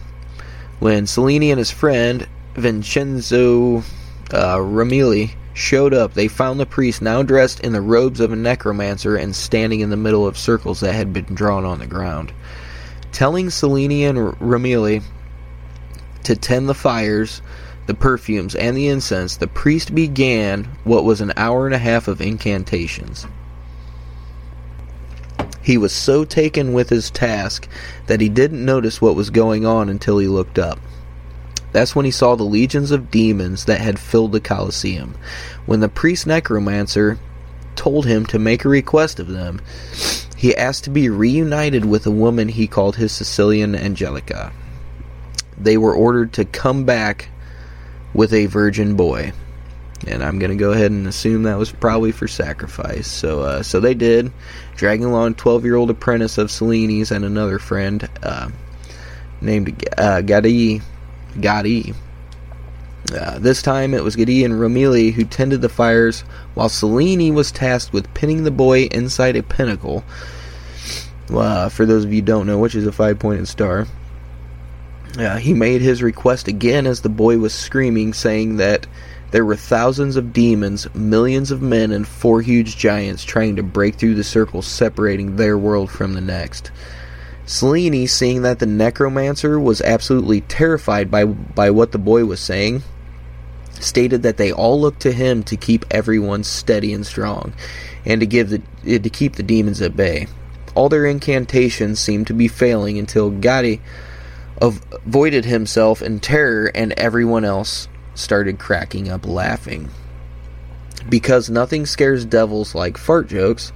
When 0.80 1.06
Cellini 1.06 1.52
and 1.52 1.60
his 1.60 1.72
friend 1.72 2.28
Vincenzo 2.56 3.84
uh, 4.32 5.28
showed 5.54 5.94
up, 5.94 6.14
they 6.14 6.28
found 6.30 6.60
the 6.60 6.66
priest 6.66 7.02
now 7.02 7.24
dressed 7.24 7.60
in 7.60 7.74
the 7.74 7.82
robes 7.82 8.20
of 8.20 8.32
a 8.32 8.36
necromancer 8.36 9.18
and 9.18 9.36
standing 9.36 9.82
in 9.82 9.90
the 9.90 9.98
middle 9.98 10.26
of 10.26 10.38
circles 10.38 10.80
that 10.80 10.94
had 10.94 11.12
been 11.12 11.26
drawn 11.26 11.66
on 11.66 11.80
the 11.80 11.88
ground. 11.88 12.32
Telling 13.12 13.50
Cellini 13.50 14.06
and 14.06 14.18
Romili 14.18 15.02
to 16.24 16.36
tend 16.36 16.68
the 16.70 16.74
fires, 16.74 17.42
the 17.88 17.94
perfumes, 17.94 18.56
and 18.56 18.76
the 18.76 18.88
incense, 18.88 19.38
the 19.38 19.48
priest 19.48 19.94
began 19.94 20.66
what 20.84 21.04
was 21.04 21.22
an 21.22 21.34
hour 21.38 21.66
and 21.66 21.76
a 21.76 21.80
half 21.80 22.08
of 22.08 22.22
incantations. 22.22 23.28
He 25.66 25.80
was 25.80 25.92
so 25.92 26.26
taken 26.26 26.74
with 26.74 26.90
his 26.90 27.10
task 27.10 27.68
that 28.06 28.22
he 28.22 28.30
didn't 28.30 28.64
notice 28.64 29.02
what 29.02 29.16
was 29.16 29.32
going 29.32 29.66
on 29.66 29.90
until 29.90 30.20
he 30.20 30.28
looked 30.28 30.60
up. 30.60 30.80
That's 31.72 31.96
when 31.96 32.06
he 32.06 32.12
saw 32.12 32.36
the 32.36 32.44
legions 32.44 32.92
of 32.92 33.10
demons 33.10 33.66
that 33.66 33.82
had 33.82 33.98
filled 33.98 34.32
the 34.32 34.40
Colosseum. 34.40 35.16
When 35.66 35.80
the 35.80 35.90
priest 35.90 36.28
necromancer 36.28 37.18
told 37.76 38.06
him 38.06 38.28
to 38.28 38.38
make 38.38 38.64
a 38.64 38.70
request 38.70 39.20
of 39.20 39.28
them, 39.28 39.60
he 40.38 40.56
asked 40.56 40.84
to 40.84 40.92
be 40.92 41.10
reunited 41.10 41.84
with 41.84 42.06
a 42.06 42.12
woman 42.12 42.50
he 42.50 42.68
called 42.68 42.98
his 42.98 43.12
Sicilian 43.12 43.74
Angelica. 43.74 44.54
They 45.58 45.78
were 45.78 45.96
ordered 45.96 46.32
to 46.34 46.46
come 46.46 46.86
back 46.86 47.30
with 48.14 48.34
a 48.34 48.46
virgin 48.46 48.96
boy 48.96 49.34
and 50.08 50.24
I'm 50.24 50.40
gonna 50.40 50.56
go 50.56 50.72
ahead 50.72 50.92
and 50.92 51.08
assume 51.08 51.44
that 51.44 51.58
was 51.58 51.72
probably 51.72 52.12
for 52.12 52.28
sacrifice. 52.28 53.08
So, 53.08 53.42
uh, 53.42 53.64
so 53.64 53.80
they 53.80 53.94
did, 53.94 54.32
dragging 54.76 55.06
along 55.06 55.36
12-year-old 55.36 55.90
apprentice 55.90 56.38
of 56.38 56.52
Cellini's 56.52 57.12
and 57.12 57.26
another 57.26 57.60
friend 57.60 58.08
uh, 58.24 58.50
named 59.42 59.70
uh, 59.98 60.22
Gaddi. 60.22 60.82
Gaddi. 61.38 61.96
Uh, 63.14 63.38
this 63.38 63.62
time 63.62 63.94
it 63.94 64.04
was 64.04 64.16
Gaddi 64.16 64.44
and 64.44 64.56
Romili 64.56 65.14
who 65.14 65.26
tended 65.26 65.62
the 65.62 65.70
fires, 65.70 66.22
while 66.56 66.70
Cellini 66.70 67.32
was 67.32 67.52
tasked 67.52 67.94
with 67.94 68.12
pinning 68.14 68.44
the 68.44 68.52
boy 68.52 68.84
inside 68.86 69.36
a 69.36 69.44
pinnacle. 69.44 70.04
Uh, 71.30 71.70
for 71.70 71.86
those 71.86 72.04
of 72.04 72.14
you 72.14 72.22
don't 72.22 72.48
know, 72.48 72.60
which 72.60 72.76
is 72.76 72.86
a 72.86 72.92
five-pointed 72.92 73.48
star. 73.48 73.88
Uh, 75.18 75.38
he 75.38 75.54
made 75.54 75.82
his 75.82 76.04
request 76.04 76.48
again 76.48 76.86
as 76.86 77.02
the 77.02 77.10
boy 77.10 77.38
was 77.38 77.54
screaming, 77.54 78.14
saying 78.14 78.58
that 78.58 78.86
there 79.36 79.44
were 79.44 79.58
thousands 79.58 80.16
of 80.16 80.32
demons, 80.32 80.88
millions 80.96 81.52
of 81.52 81.62
men, 81.62 81.92
and 81.92 82.08
four 82.08 82.42
huge 82.42 82.78
giants 82.78 83.26
trying 83.26 83.58
to 83.58 83.64
break 83.64 83.96
through 83.96 84.16
the 84.16 84.24
circle 84.24 84.62
separating 84.62 85.36
their 85.36 85.58
world 85.58 85.92
from 85.92 86.14
the 86.14 86.22
next. 86.22 86.72
Cellini, 87.46 88.08
seeing 88.08 88.44
that 88.44 88.60
the 88.60 88.66
necromancer 88.66 89.60
was 89.60 89.82
absolutely 89.82 90.40
terrified 90.40 91.12
by, 91.12 91.26
by 91.26 91.70
what 91.70 91.92
the 91.92 91.98
boy 91.98 92.24
was 92.24 92.40
saying, 92.40 92.82
stated 93.72 94.24
that 94.24 94.38
they 94.38 94.54
all 94.54 94.80
looked 94.80 95.02
to 95.02 95.12
him 95.12 95.44
to 95.44 95.58
keep 95.58 95.84
everyone 95.92 96.46
steady 96.46 96.94
and 96.94 97.06
strong, 97.06 97.54
and 98.06 98.22
to 98.22 98.26
give 98.26 98.50
the 98.50 98.62
to 98.86 99.10
keep 99.10 99.36
the 99.36 99.44
demons 99.44 99.82
at 99.82 99.98
bay. 99.98 100.28
All 100.76 100.88
their 100.88 101.06
incantations 101.06 102.00
seemed 102.00 102.28
to 102.28 102.34
be 102.34 102.48
failing 102.48 102.98
until 102.98 103.32
Gaddi 103.32 103.82
avoided 104.62 105.44
himself 105.44 106.02
in 106.02 106.22
terror 106.22 106.72
and 106.74 106.94
everyone 106.94 107.44
else 107.44 107.90
started 108.16 108.58
cracking 108.60 109.10
up 109.10 109.26
laughing. 109.26 109.90
Because 111.08 111.50
nothing 111.50 111.86
scares 111.86 112.26
devils 112.26 112.74
like 112.74 112.98
fart 112.98 113.28
jokes, 113.28 113.72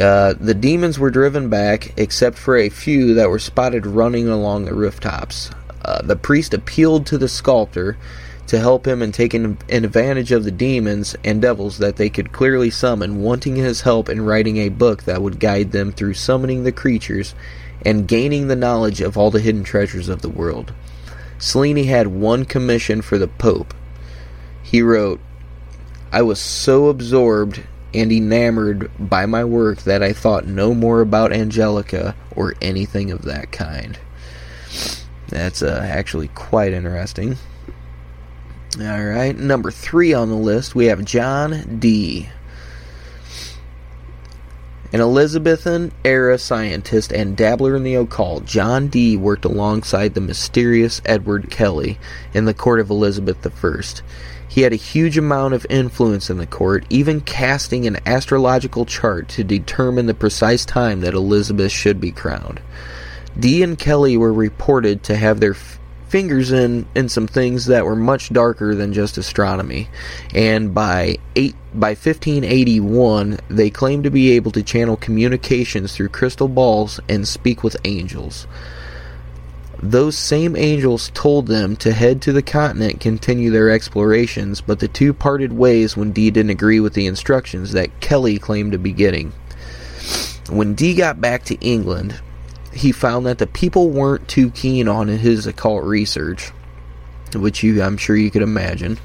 uh, 0.00 0.34
the 0.38 0.54
demons 0.54 0.98
were 0.98 1.10
driven 1.10 1.48
back, 1.48 1.92
except 1.96 2.36
for 2.36 2.56
a 2.56 2.68
few 2.68 3.14
that 3.14 3.30
were 3.30 3.38
spotted 3.38 3.86
running 3.86 4.28
along 4.28 4.64
the 4.64 4.74
rooftops. 4.74 5.50
Uh, 5.84 6.02
the 6.02 6.16
priest 6.16 6.54
appealed 6.54 7.06
to 7.06 7.18
the 7.18 7.28
sculptor 7.28 7.96
to 8.46 8.58
help 8.58 8.86
him 8.86 9.02
in 9.02 9.12
taking 9.12 9.56
advantage 9.68 10.32
of 10.32 10.44
the 10.44 10.50
demons 10.50 11.16
and 11.24 11.40
devils 11.40 11.78
that 11.78 11.96
they 11.96 12.10
could 12.10 12.32
clearly 12.32 12.70
summon, 12.70 13.22
wanting 13.22 13.56
his 13.56 13.82
help 13.82 14.08
in 14.08 14.24
writing 14.24 14.58
a 14.58 14.68
book 14.68 15.04
that 15.04 15.22
would 15.22 15.40
guide 15.40 15.72
them 15.72 15.92
through 15.92 16.14
summoning 16.14 16.64
the 16.64 16.72
creatures 16.72 17.34
and 17.84 18.08
gaining 18.08 18.48
the 18.48 18.56
knowledge 18.56 19.00
of 19.00 19.16
all 19.16 19.30
the 19.30 19.40
hidden 19.40 19.64
treasures 19.64 20.08
of 20.08 20.22
the 20.22 20.28
world. 20.28 20.72
Cellini 21.38 21.84
had 21.84 22.06
one 22.08 22.44
commission 22.44 23.02
for 23.02 23.18
the 23.18 23.28
Pope. 23.28 23.74
He 24.62 24.82
wrote, 24.82 25.20
I 26.12 26.22
was 26.22 26.40
so 26.40 26.88
absorbed 26.88 27.62
and 27.92 28.10
enamored 28.10 28.90
by 28.98 29.26
my 29.26 29.44
work 29.44 29.82
that 29.82 30.02
I 30.02 30.12
thought 30.12 30.46
no 30.46 30.74
more 30.74 31.00
about 31.00 31.32
Angelica 31.32 32.16
or 32.34 32.54
anything 32.60 33.10
of 33.10 33.22
that 33.22 33.52
kind. 33.52 33.98
That's 35.28 35.62
uh, 35.62 35.80
actually 35.88 36.28
quite 36.28 36.72
interesting. 36.72 37.36
All 38.80 39.04
right, 39.04 39.36
number 39.36 39.70
three 39.70 40.12
on 40.12 40.28
the 40.28 40.34
list, 40.34 40.74
we 40.74 40.86
have 40.86 41.04
John 41.04 41.78
Dee. 41.78 42.28
An 44.94 45.00
Elizabethan 45.00 45.90
era 46.04 46.38
scientist 46.38 47.12
and 47.12 47.36
dabbler 47.36 47.74
in 47.74 47.82
the 47.82 47.96
occult, 47.96 48.44
John 48.44 48.86
Dee 48.86 49.16
worked 49.16 49.44
alongside 49.44 50.14
the 50.14 50.20
mysterious 50.20 51.02
Edward 51.04 51.50
Kelly 51.50 51.98
in 52.32 52.44
the 52.44 52.54
court 52.54 52.78
of 52.78 52.90
Elizabeth 52.90 53.44
I. 53.44 53.82
He 54.46 54.60
had 54.60 54.72
a 54.72 54.76
huge 54.76 55.18
amount 55.18 55.52
of 55.54 55.66
influence 55.68 56.30
in 56.30 56.38
the 56.38 56.46
court, 56.46 56.84
even 56.90 57.22
casting 57.22 57.88
an 57.88 57.98
astrological 58.06 58.84
chart 58.84 59.28
to 59.30 59.42
determine 59.42 60.06
the 60.06 60.14
precise 60.14 60.64
time 60.64 61.00
that 61.00 61.14
Elizabeth 61.14 61.72
should 61.72 62.00
be 62.00 62.12
crowned. 62.12 62.60
Dee 63.36 63.64
and 63.64 63.76
Kelly 63.76 64.16
were 64.16 64.32
reported 64.32 65.02
to 65.02 65.16
have 65.16 65.40
their 65.40 65.56
fingers 66.14 66.52
in 66.52 66.86
in 66.94 67.08
some 67.08 67.26
things 67.26 67.66
that 67.66 67.84
were 67.84 67.96
much 67.96 68.32
darker 68.32 68.72
than 68.76 68.92
just 68.92 69.18
astronomy. 69.18 69.88
And 70.32 70.72
by 70.72 71.18
eight 71.34 71.56
by 71.74 71.88
1581, 71.88 73.40
they 73.48 73.68
claimed 73.68 74.04
to 74.04 74.12
be 74.12 74.30
able 74.30 74.52
to 74.52 74.62
channel 74.62 74.96
communications 74.96 75.92
through 75.92 76.10
crystal 76.10 76.46
balls 76.46 77.00
and 77.08 77.26
speak 77.26 77.64
with 77.64 77.76
angels. 77.84 78.46
Those 79.82 80.16
same 80.16 80.54
angels 80.54 81.10
told 81.14 81.48
them 81.48 81.74
to 81.78 81.90
head 81.90 82.22
to 82.22 82.32
the 82.32 82.42
continent 82.42 83.00
continue 83.00 83.50
their 83.50 83.70
explorations, 83.70 84.60
but 84.60 84.78
the 84.78 84.86
two 84.86 85.12
parted 85.12 85.52
ways 85.52 85.96
when 85.96 86.12
Dee 86.12 86.30
didn't 86.30 86.50
agree 86.50 86.78
with 86.78 86.94
the 86.94 87.08
instructions 87.08 87.72
that 87.72 87.98
Kelly 87.98 88.38
claimed 88.38 88.70
to 88.70 88.78
be 88.78 88.92
getting. 88.92 89.32
When 90.48 90.74
Dee 90.74 90.94
got 90.94 91.20
back 91.20 91.42
to 91.46 91.56
England, 91.56 92.20
he 92.74 92.92
found 92.92 93.26
that 93.26 93.38
the 93.38 93.46
people 93.46 93.90
weren't 93.90 94.28
too 94.28 94.50
keen 94.50 94.88
on 94.88 95.08
his 95.08 95.46
occult 95.46 95.84
research, 95.84 96.50
which 97.34 97.62
you, 97.62 97.82
I'm 97.82 97.96
sure 97.96 98.16
you 98.16 98.30
could 98.30 98.42
imagine. 98.42 98.98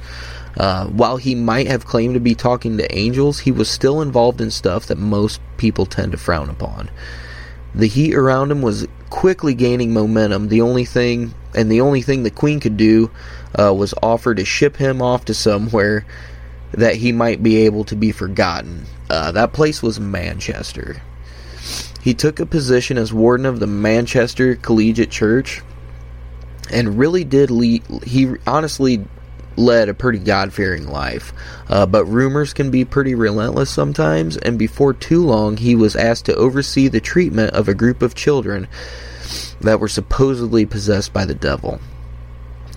Uh, 0.57 0.87
while 0.87 1.17
he 1.17 1.35
might 1.35 1.67
have 1.67 1.85
claimed 1.85 2.15
to 2.15 2.19
be 2.19 2.35
talking 2.35 2.77
to 2.77 2.95
angels, 2.95 3.39
he 3.39 3.51
was 3.51 3.69
still 3.69 4.01
involved 4.01 4.41
in 4.41 4.51
stuff 4.51 4.87
that 4.87 4.97
most 4.97 5.39
people 5.57 5.85
tend 5.85 6.11
to 6.11 6.17
frown 6.17 6.49
upon. 6.49 6.89
The 7.75 7.87
heat 7.87 8.15
around 8.15 8.51
him 8.51 8.61
was 8.61 8.87
quickly 9.09 9.53
gaining 9.53 9.93
momentum. 9.93 10.49
The 10.49 10.61
only 10.61 10.85
thing, 10.85 11.33
and 11.55 11.71
the 11.71 11.81
only 11.81 12.01
thing 12.01 12.23
the 12.23 12.31
Queen 12.31 12.59
could 12.59 12.77
do, 12.77 13.11
uh, 13.57 13.73
was 13.73 13.93
offer 14.01 14.33
to 14.33 14.43
ship 14.43 14.75
him 14.77 15.01
off 15.01 15.25
to 15.25 15.33
somewhere 15.33 16.05
that 16.71 16.95
he 16.95 17.11
might 17.11 17.41
be 17.41 17.57
able 17.57 17.83
to 17.85 17.95
be 17.95 18.11
forgotten. 18.11 18.85
Uh, 19.09 19.31
that 19.31 19.53
place 19.53 19.81
was 19.81 19.99
Manchester. 19.99 21.01
He 22.01 22.13
took 22.13 22.39
a 22.39 22.45
position 22.45 22.97
as 22.97 23.13
warden 23.13 23.45
of 23.45 23.59
the 23.59 23.67
Manchester 23.67 24.55
Collegiate 24.55 25.11
Church 25.11 25.61
and 26.71 26.97
really 26.97 27.23
did 27.23 27.51
lead, 27.51 27.83
he 28.05 28.35
honestly 28.45 29.05
led 29.57 29.89
a 29.89 29.93
pretty 29.93 30.19
God 30.19 30.53
fearing 30.53 30.87
life. 30.87 31.33
Uh, 31.67 31.85
but 31.85 32.05
rumors 32.05 32.53
can 32.53 32.71
be 32.71 32.85
pretty 32.85 33.15
relentless 33.15 33.69
sometimes, 33.69 34.37
and 34.37 34.57
before 34.57 34.93
too 34.93 35.25
long, 35.25 35.57
he 35.57 35.75
was 35.75 35.95
asked 35.95 36.25
to 36.25 36.35
oversee 36.35 36.87
the 36.87 37.01
treatment 37.01 37.53
of 37.53 37.67
a 37.67 37.73
group 37.73 38.01
of 38.01 38.15
children 38.15 38.67
that 39.61 39.79
were 39.79 39.87
supposedly 39.87 40.65
possessed 40.65 41.11
by 41.11 41.25
the 41.25 41.35
devil. 41.35 41.79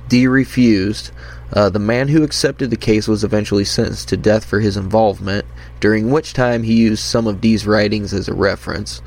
Dee 0.08 0.26
refused. 0.26 1.12
Uh, 1.52 1.68
the 1.68 1.78
man 1.78 2.08
who 2.08 2.22
accepted 2.22 2.70
the 2.70 2.76
case 2.76 3.06
was 3.06 3.24
eventually 3.24 3.64
sentenced 3.64 4.08
to 4.08 4.16
death 4.16 4.44
for 4.44 4.60
his 4.60 4.76
involvement, 4.76 5.44
during 5.80 6.10
which 6.10 6.32
time 6.32 6.62
he 6.62 6.74
used 6.74 7.02
some 7.02 7.26
of 7.26 7.40
Dee's 7.40 7.66
writings 7.66 8.14
as 8.14 8.28
a 8.28 8.34
reference. 8.34 9.02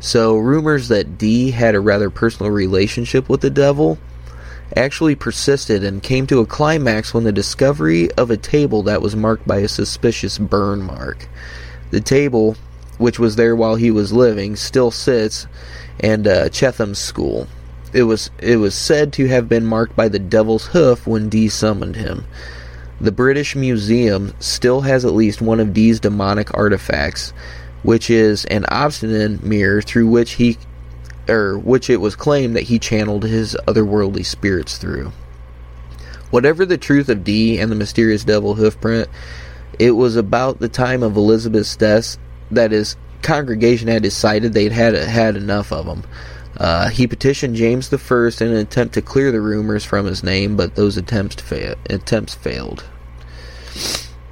So, 0.00 0.36
rumors 0.36 0.88
that 0.88 1.16
Dee 1.16 1.52
had 1.52 1.74
a 1.74 1.80
rather 1.80 2.10
personal 2.10 2.50
relationship 2.50 3.28
with 3.28 3.40
the 3.40 3.50
devil 3.50 3.98
actually 4.76 5.14
persisted 5.14 5.84
and 5.84 6.02
came 6.02 6.26
to 6.26 6.40
a 6.40 6.46
climax 6.46 7.14
when 7.14 7.24
the 7.24 7.32
discovery 7.32 8.10
of 8.12 8.30
a 8.30 8.36
table 8.36 8.82
that 8.82 9.02
was 9.02 9.14
marked 9.14 9.46
by 9.46 9.58
a 9.58 9.68
suspicious 9.68 10.36
burn 10.38 10.82
mark. 10.82 11.28
The 11.90 12.00
table, 12.00 12.56
which 12.98 13.18
was 13.18 13.36
there 13.36 13.54
while 13.54 13.76
he 13.76 13.90
was 13.90 14.12
living, 14.12 14.56
still 14.56 14.90
sits 14.90 15.46
in 16.00 16.26
uh, 16.26 16.48
Chetham's 16.48 16.98
school. 16.98 17.46
It 17.94 18.02
was 18.02 18.30
it 18.38 18.56
was 18.56 18.74
said 18.74 19.12
to 19.14 19.28
have 19.28 19.48
been 19.48 19.64
marked 19.64 19.94
by 19.94 20.08
the 20.08 20.18
devil's 20.18 20.66
hoof 20.66 21.06
when 21.06 21.28
Dee 21.28 21.48
summoned 21.48 21.96
him. 21.96 22.26
The 23.00 23.12
British 23.12 23.54
Museum 23.54 24.34
still 24.40 24.82
has 24.82 25.04
at 25.04 25.14
least 25.14 25.40
one 25.40 25.60
of 25.60 25.72
Dee's 25.72 26.00
demonic 26.00 26.52
artifacts, 26.54 27.32
which 27.82 28.10
is 28.10 28.44
an 28.46 28.66
obsidian 28.68 29.38
mirror 29.42 29.80
through 29.80 30.08
which 30.08 30.32
he 30.32 30.58
or 31.28 31.56
which 31.56 31.88
it 31.88 32.00
was 32.00 32.16
claimed 32.16 32.56
that 32.56 32.64
he 32.64 32.78
channeled 32.78 33.22
his 33.22 33.56
otherworldly 33.68 34.26
spirits 34.26 34.76
through. 34.76 35.12
Whatever 36.30 36.66
the 36.66 36.76
truth 36.76 37.08
of 37.08 37.22
Dee 37.22 37.60
and 37.60 37.70
the 37.70 37.76
mysterious 37.76 38.24
devil 38.24 38.56
hoofprint, 38.56 39.06
it 39.78 39.92
was 39.92 40.16
about 40.16 40.58
the 40.58 40.68
time 40.68 41.04
of 41.04 41.16
Elizabeth's 41.16 41.76
death 41.76 42.18
that 42.50 42.72
his 42.72 42.96
congregation 43.22 43.86
had 43.86 44.02
decided 44.02 44.52
they'd 44.52 44.72
had 44.72 44.94
had 44.94 45.36
enough 45.36 45.72
of 45.72 45.86
him. 45.86 46.02
Uh, 46.56 46.88
he 46.88 47.06
petitioned 47.06 47.56
James 47.56 47.88
I 47.88 48.40
in 48.40 48.48
an 48.48 48.56
attempt 48.56 48.94
to 48.94 49.02
clear 49.02 49.32
the 49.32 49.40
rumors 49.40 49.84
from 49.84 50.06
his 50.06 50.22
name, 50.22 50.56
but 50.56 50.76
those 50.76 50.96
attempts, 50.96 51.42
fa- 51.42 51.76
attempts 51.90 52.34
failed. 52.34 52.84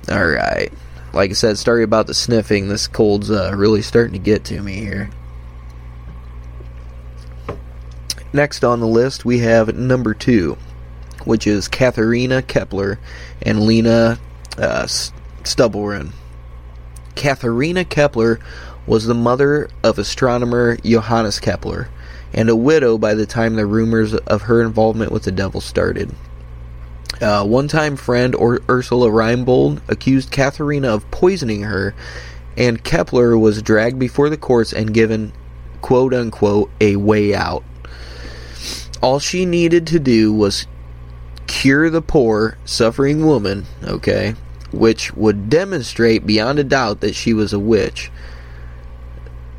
Alright. 0.09 0.73
Like 1.13 1.31
I 1.31 1.35
said, 1.35 1.59
story 1.59 1.83
about 1.83 2.07
the 2.07 2.15
sniffing. 2.15 2.69
This 2.69 2.87
cold's 2.87 3.31
uh, 3.31 3.53
really 3.55 3.83
starting 3.83 4.13
to 4.13 4.19
get 4.19 4.45
to 4.47 4.63
me 4.63 4.77
here. 4.77 5.11
Next 8.33 8.65
on 8.65 8.81
the 8.81 8.87
list, 8.87 9.25
we 9.25 9.41
have 9.41 9.77
number 9.77 10.15
two, 10.15 10.57
which 11.25 11.47
is 11.47 11.69
Katharina 11.69 12.41
Kepler 12.41 12.99
and 13.43 13.67
Lena 13.67 14.19
uh. 14.57 16.13
Katharina 17.15 17.85
Kepler 17.85 18.41
was 18.87 19.05
the 19.05 19.15
mother 19.15 19.69
of 19.85 19.99
astronomer 19.99 20.77
Johannes 20.77 21.41
Kepler 21.41 21.89
and 22.33 22.49
a 22.49 22.57
widow 22.57 22.99
by 22.99 23.15
the 23.15 23.27
time 23.27 23.55
the 23.55 23.67
rumors 23.67 24.15
of 24.15 24.43
her 24.43 24.63
involvement 24.63 25.13
with 25.13 25.25
the 25.25 25.33
devil 25.33 25.61
started. 25.61 26.15
Uh, 27.21 27.45
one 27.45 27.69
time 27.69 27.97
friend 27.97 28.35
or 28.35 28.61
Ursula 28.69 29.09
Reinbold 29.09 29.81
accused 29.89 30.33
Katharina 30.33 30.89
of 30.89 31.09
poisoning 31.11 31.63
her, 31.63 31.95
and 32.57 32.83
Kepler 32.83 33.39
was 33.39 33.63
dragged 33.63 33.99
before 33.99 34.29
the 34.29 34.37
courts 34.37 34.73
and 34.73 34.93
given, 34.93 35.33
quote 35.83 36.15
unquote, 36.15 36.71
a 36.81 36.97
way 36.97 37.35
out. 37.35 37.63
All 39.01 39.19
she 39.19 39.45
needed 39.45 39.87
to 39.89 39.99
do 39.99 40.33
was 40.33 40.67
cure 41.47 41.91
the 41.91 42.03
poor, 42.03 42.57
suffering 42.65 43.27
woman, 43.27 43.67
okay, 43.85 44.35
which 44.73 45.13
would 45.15 45.51
demonstrate 45.51 46.27
beyond 46.27 46.59
a 46.59 46.65
doubt 46.65 47.01
that 47.01 47.15
she 47.15 47.35
was 47.35 47.53
a 47.53 47.59
witch. 47.59 48.11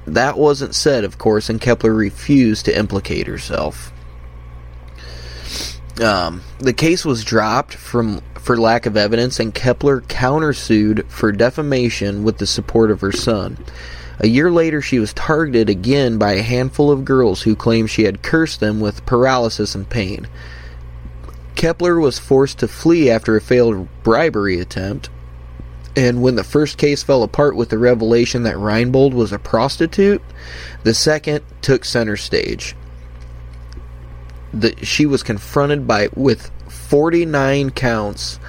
That 0.06 0.38
wasn't 0.38 0.76
said, 0.76 1.04
of 1.04 1.18
course, 1.18 1.50
and 1.50 1.62
Kepler 1.62 1.94
refused 1.94 2.66
to 2.66 2.78
implicate 2.78 3.28
herself. 3.28 3.92
Um, 6.02 6.42
the 6.60 6.74
case 6.74 7.06
was 7.06 7.24
dropped 7.24 7.76
from 7.76 8.22
for 8.36 8.58
lack 8.58 8.86
of 8.86 8.98
evidence, 8.98 9.40
and 9.40 9.54
Kepler 9.54 10.02
countersued 10.02 11.08
for 11.10 11.32
defamation 11.32 12.24
with 12.24 12.40
the 12.40 12.48
support 12.48 12.92
of 12.92 13.00
her 13.02 13.12
son. 13.12 13.58
A 14.20 14.28
year 14.28 14.52
later, 14.52 14.82
she 14.82 15.00
was 15.00 15.14
targeted 15.14 15.70
again 15.70 16.18
by 16.18 16.34
a 16.34 16.42
handful 16.42 16.92
of 16.92 17.06
girls 17.06 17.44
who 17.44 17.56
claimed 17.56 17.90
she 17.90 18.04
had 18.04 18.22
cursed 18.22 18.60
them 18.60 18.80
with 18.80 19.06
paralysis 19.06 19.76
and 19.76 19.90
pain. 19.90 20.28
Kepler 21.56 22.00
was 22.00 22.20
forced 22.20 22.60
to 22.60 22.68
flee 22.68 23.10
after 23.10 23.36
a 23.36 23.42
failed 23.42 23.88
bribery 24.04 24.60
attempt, 24.60 25.10
and 25.96 26.22
when 26.22 26.36
the 26.36 26.44
first 26.44 26.78
case 26.78 27.04
fell 27.04 27.24
apart 27.24 27.56
with 27.56 27.70
the 27.70 27.78
revelation 27.78 28.44
that 28.44 28.56
Reinbold 28.56 29.14
was 29.14 29.32
a 29.32 29.40
prostitute, 29.40 30.22
the 30.84 30.94
second 30.94 31.44
took 31.62 31.86
center 31.86 32.18
stage. 32.18 32.76
The, 34.54 34.76
she 34.84 35.06
was 35.06 35.24
confronted 35.24 35.88
by 35.88 36.10
with 36.16 36.52
49 36.70 37.72
counts 37.72 38.40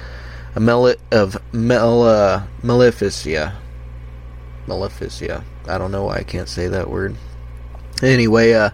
of, 0.55 0.65
uh, 0.65 2.43
maleficia. 2.63 3.55
Maleficia. 4.67 5.43
I 5.67 5.77
don't 5.77 5.91
know 5.91 6.05
why 6.05 6.17
I 6.17 6.23
can't 6.23 6.49
say 6.49 6.67
that 6.67 6.89
word. 6.89 7.15
Anyway, 8.01 8.53
uh, 8.53 8.71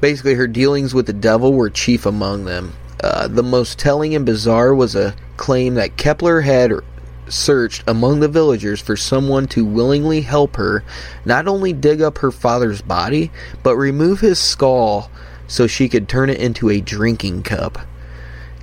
basically 0.00 0.34
her 0.34 0.46
dealings 0.46 0.94
with 0.94 1.06
the 1.06 1.12
devil 1.12 1.52
were 1.52 1.70
chief 1.70 2.06
among 2.06 2.44
them. 2.44 2.74
Uh, 3.02 3.28
the 3.28 3.42
most 3.42 3.78
telling 3.78 4.14
and 4.14 4.24
bizarre 4.24 4.74
was 4.74 4.94
a 4.94 5.14
claim 5.36 5.74
that 5.74 5.96
Kepler 5.96 6.40
had 6.40 6.72
searched 7.28 7.82
among 7.86 8.20
the 8.20 8.28
villagers 8.28 8.80
for 8.80 8.96
someone 8.96 9.46
to 9.48 9.64
willingly 9.64 10.20
help 10.20 10.56
her 10.56 10.84
not 11.24 11.48
only 11.48 11.72
dig 11.72 12.00
up 12.00 12.18
her 12.18 12.30
father's 12.30 12.82
body, 12.82 13.30
but 13.62 13.76
remove 13.76 14.20
his 14.20 14.38
skull 14.38 15.10
so 15.48 15.66
she 15.66 15.88
could 15.88 16.08
turn 16.08 16.30
it 16.30 16.38
into 16.38 16.68
a 16.68 16.80
drinking 16.80 17.42
cup. 17.42 17.78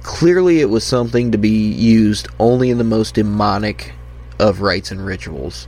Clearly, 0.01 0.59
it 0.59 0.69
was 0.69 0.83
something 0.83 1.31
to 1.31 1.37
be 1.37 1.71
used 1.71 2.27
only 2.39 2.69
in 2.69 2.77
the 2.77 2.83
most 2.83 3.15
demonic 3.15 3.93
of 4.39 4.61
rites 4.61 4.91
and 4.91 5.05
rituals. 5.05 5.67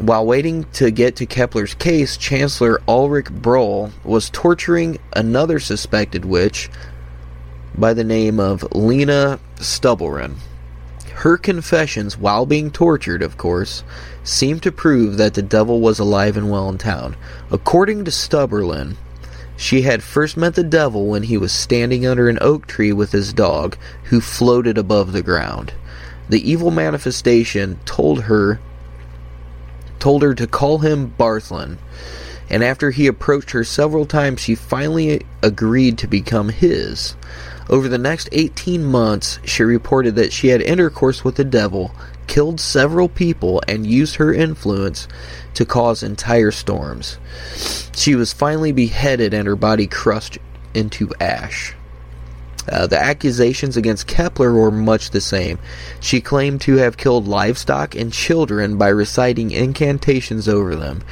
While 0.00 0.26
waiting 0.26 0.64
to 0.74 0.90
get 0.90 1.16
to 1.16 1.26
Kepler's 1.26 1.74
case, 1.74 2.16
Chancellor 2.16 2.80
Ulrich 2.88 3.30
Bruhl 3.30 3.92
was 4.04 4.30
torturing 4.30 4.98
another 5.14 5.58
suspected 5.58 6.24
witch 6.24 6.70
by 7.76 7.94
the 7.94 8.04
name 8.04 8.40
of 8.40 8.62
Lena 8.74 9.38
Stubblerin. 9.56 10.36
Her 11.16 11.36
confessions, 11.36 12.16
while 12.16 12.46
being 12.46 12.70
tortured, 12.70 13.22
of 13.22 13.36
course, 13.36 13.82
seemed 14.24 14.62
to 14.62 14.72
prove 14.72 15.16
that 15.16 15.34
the 15.34 15.42
devil 15.42 15.80
was 15.80 15.98
alive 15.98 16.36
and 16.36 16.50
well 16.50 16.68
in 16.68 16.78
town. 16.78 17.16
According 17.50 18.04
to 18.04 18.10
Stubberlin, 18.10 18.96
she 19.56 19.82
had 19.82 20.02
first 20.02 20.36
met 20.38 20.54
the 20.54 20.62
devil 20.62 21.06
when 21.06 21.24
he 21.24 21.36
was 21.36 21.52
standing 21.52 22.06
under 22.06 22.28
an 22.28 22.38
oak 22.40 22.66
tree 22.66 22.92
with 22.92 23.12
his 23.12 23.34
dog, 23.34 23.76
who 24.04 24.20
floated 24.20 24.78
above 24.78 25.12
the 25.12 25.22
ground. 25.22 25.74
The 26.30 26.50
evil 26.50 26.70
manifestation 26.70 27.78
told 27.84 28.22
her 28.22 28.60
told 29.98 30.22
her 30.22 30.34
to 30.34 30.46
call 30.46 30.78
him 30.78 31.12
Barthlin, 31.18 31.76
and 32.48 32.64
after 32.64 32.90
he 32.90 33.06
approached 33.06 33.50
her 33.50 33.62
several 33.62 34.06
times, 34.06 34.40
she 34.40 34.54
finally 34.54 35.26
agreed 35.42 35.98
to 35.98 36.06
become 36.06 36.48
his. 36.48 37.14
Over 37.70 37.88
the 37.88 37.98
next 37.98 38.28
18 38.32 38.84
months, 38.84 39.38
she 39.44 39.62
reported 39.62 40.16
that 40.16 40.32
she 40.32 40.48
had 40.48 40.60
intercourse 40.60 41.22
with 41.22 41.36
the 41.36 41.44
devil, 41.44 41.94
killed 42.26 42.60
several 42.60 43.08
people, 43.08 43.62
and 43.68 43.86
used 43.86 44.16
her 44.16 44.34
influence 44.34 45.06
to 45.54 45.64
cause 45.64 46.02
entire 46.02 46.50
storms. 46.50 47.18
She 47.94 48.16
was 48.16 48.32
finally 48.32 48.72
beheaded 48.72 49.32
and 49.32 49.46
her 49.46 49.54
body 49.54 49.86
crushed 49.86 50.38
into 50.74 51.12
ash. 51.20 51.76
Uh, 52.68 52.88
the 52.88 53.00
accusations 53.00 53.76
against 53.76 54.08
Kepler 54.08 54.52
were 54.52 54.72
much 54.72 55.10
the 55.10 55.20
same. 55.20 55.58
She 56.00 56.20
claimed 56.20 56.60
to 56.62 56.76
have 56.76 56.96
killed 56.96 57.28
livestock 57.28 57.94
and 57.94 58.12
children 58.12 58.78
by 58.78 58.88
reciting 58.88 59.52
incantations 59.52 60.48
over 60.48 60.74
them. 60.74 61.02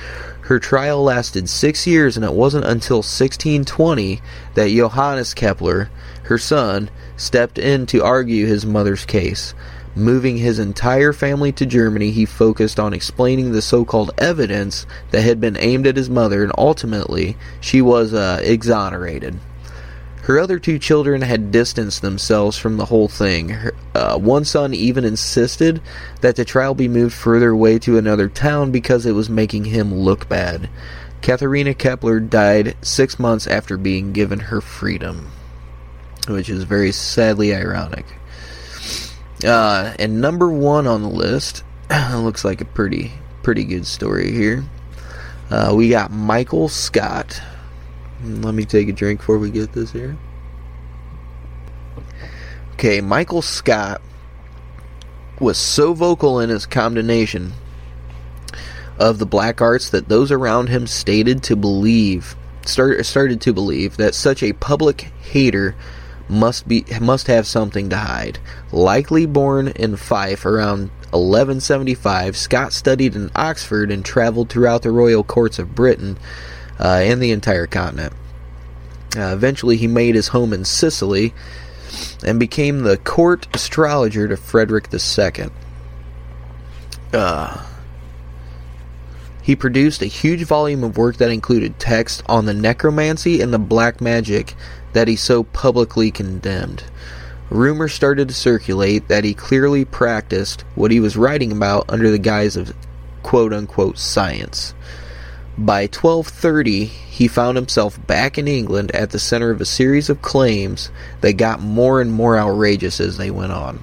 Her 0.42 0.58
trial 0.58 1.02
lasted 1.02 1.48
six 1.48 1.86
years, 1.86 2.16
and 2.16 2.24
it 2.24 2.32
wasn't 2.32 2.64
until 2.64 2.98
1620 2.98 4.22
that 4.54 4.70
Johannes 4.70 5.34
Kepler, 5.34 5.90
her 6.28 6.36
son, 6.36 6.90
stepped 7.16 7.58
in 7.58 7.86
to 7.86 8.04
argue 8.04 8.44
his 8.44 8.66
mother's 8.66 9.06
case. 9.06 9.54
Moving 9.96 10.36
his 10.36 10.58
entire 10.58 11.14
family 11.14 11.52
to 11.52 11.64
Germany, 11.64 12.10
he 12.10 12.26
focused 12.26 12.78
on 12.78 12.92
explaining 12.92 13.52
the 13.52 13.62
so 13.62 13.86
called 13.86 14.10
evidence 14.18 14.84
that 15.10 15.22
had 15.22 15.40
been 15.40 15.56
aimed 15.58 15.86
at 15.86 15.96
his 15.96 16.10
mother, 16.10 16.42
and 16.42 16.52
ultimately, 16.58 17.38
she 17.62 17.80
was 17.80 18.12
uh, 18.12 18.40
exonerated. 18.42 19.38
Her 20.24 20.38
other 20.38 20.58
two 20.58 20.78
children 20.78 21.22
had 21.22 21.50
distanced 21.50 22.02
themselves 22.02 22.58
from 22.58 22.76
the 22.76 22.84
whole 22.84 23.08
thing. 23.08 23.48
Her, 23.48 23.74
uh, 23.94 24.18
one 24.18 24.44
son 24.44 24.74
even 24.74 25.06
insisted 25.06 25.80
that 26.20 26.36
the 26.36 26.44
trial 26.44 26.74
be 26.74 26.88
moved 26.88 27.14
further 27.14 27.48
away 27.48 27.78
to 27.78 27.96
another 27.96 28.28
town 28.28 28.70
because 28.70 29.06
it 29.06 29.12
was 29.12 29.30
making 29.30 29.64
him 29.64 29.94
look 29.94 30.28
bad. 30.28 30.68
Katharina 31.22 31.72
Kepler 31.72 32.20
died 32.20 32.76
six 32.82 33.18
months 33.18 33.46
after 33.46 33.78
being 33.78 34.12
given 34.12 34.40
her 34.40 34.60
freedom 34.60 35.30
which 36.28 36.48
is 36.48 36.64
very 36.64 36.92
sadly 36.92 37.54
ironic. 37.54 38.06
Uh, 39.44 39.94
and 39.98 40.20
number 40.20 40.50
one 40.50 40.86
on 40.86 41.02
the 41.02 41.08
list 41.08 41.62
looks 42.12 42.44
like 42.44 42.60
a 42.60 42.64
pretty 42.64 43.12
pretty 43.42 43.64
good 43.64 43.86
story 43.86 44.32
here. 44.32 44.64
Uh, 45.50 45.72
we 45.74 45.88
got 45.88 46.10
Michael 46.10 46.68
Scott. 46.68 47.40
Let 48.22 48.54
me 48.54 48.64
take 48.64 48.88
a 48.88 48.92
drink 48.92 49.20
before 49.20 49.38
we 49.38 49.50
get 49.50 49.72
this 49.72 49.92
here. 49.92 50.16
Okay, 52.74 53.00
Michael 53.00 53.42
Scott 53.42 54.02
was 55.40 55.56
so 55.56 55.94
vocal 55.94 56.40
in 56.40 56.50
his 56.50 56.66
condemnation 56.66 57.52
of 58.98 59.18
the 59.18 59.26
black 59.26 59.60
arts 59.60 59.90
that 59.90 60.08
those 60.08 60.32
around 60.32 60.68
him 60.68 60.86
stated 60.86 61.42
to 61.44 61.56
believe 61.56 62.36
start, 62.66 63.04
started 63.06 63.40
to 63.40 63.52
believe 63.52 63.96
that 63.96 64.14
such 64.14 64.42
a 64.42 64.52
public 64.52 65.02
hater 65.20 65.74
must 66.28 66.68
be 66.68 66.84
must 67.00 67.26
have 67.26 67.46
something 67.46 67.88
to 67.90 67.96
hide. 67.96 68.38
Likely 68.72 69.26
born 69.26 69.68
in 69.68 69.96
Fife 69.96 70.44
around 70.44 70.90
1175, 71.10 72.36
Scott 72.36 72.72
studied 72.72 73.16
in 73.16 73.30
Oxford 73.34 73.90
and 73.90 74.04
traveled 74.04 74.50
throughout 74.50 74.82
the 74.82 74.90
royal 74.90 75.24
courts 75.24 75.58
of 75.58 75.74
Britain 75.74 76.18
uh, 76.78 77.00
and 77.02 77.22
the 77.22 77.32
entire 77.32 77.66
continent. 77.66 78.12
Uh, 79.16 79.32
eventually, 79.32 79.76
he 79.76 79.86
made 79.86 80.14
his 80.14 80.28
home 80.28 80.52
in 80.52 80.64
Sicily 80.64 81.32
and 82.24 82.38
became 82.38 82.80
the 82.80 82.98
court 82.98 83.48
astrologer 83.54 84.28
to 84.28 84.36
Frederick 84.36 84.88
II. 84.92 85.48
Uh, 87.12 87.64
he 89.42 89.56
produced 89.56 90.02
a 90.02 90.06
huge 90.06 90.42
volume 90.42 90.84
of 90.84 90.98
work 90.98 91.16
that 91.16 91.30
included 91.30 91.78
texts 91.78 92.22
on 92.26 92.44
the 92.44 92.52
necromancy 92.52 93.40
and 93.40 93.50
the 93.50 93.58
black 93.58 93.98
magic 93.98 94.54
that 94.92 95.08
he 95.08 95.16
so 95.16 95.44
publicly 95.44 96.10
condemned. 96.10 96.84
Rumors 97.50 97.94
started 97.94 98.28
to 98.28 98.34
circulate 98.34 99.08
that 99.08 99.24
he 99.24 99.32
clearly 99.32 99.84
practiced 99.84 100.62
what 100.74 100.90
he 100.90 101.00
was 101.00 101.16
writing 101.16 101.52
about 101.52 101.86
under 101.88 102.10
the 102.10 102.18
guise 102.18 102.56
of 102.56 102.74
quote 103.22 103.52
unquote 103.52 103.98
science. 103.98 104.74
By 105.56 105.82
1230, 105.82 106.84
he 106.84 107.26
found 107.26 107.56
himself 107.56 107.98
back 108.06 108.38
in 108.38 108.46
England 108.46 108.92
at 108.92 109.10
the 109.10 109.18
center 109.18 109.50
of 109.50 109.60
a 109.60 109.66
series 109.66 110.08
of 110.08 110.22
claims 110.22 110.90
that 111.20 111.32
got 111.32 111.60
more 111.60 112.00
and 112.00 112.12
more 112.12 112.38
outrageous 112.38 113.00
as 113.00 113.16
they 113.16 113.30
went 113.30 113.52
on. 113.52 113.82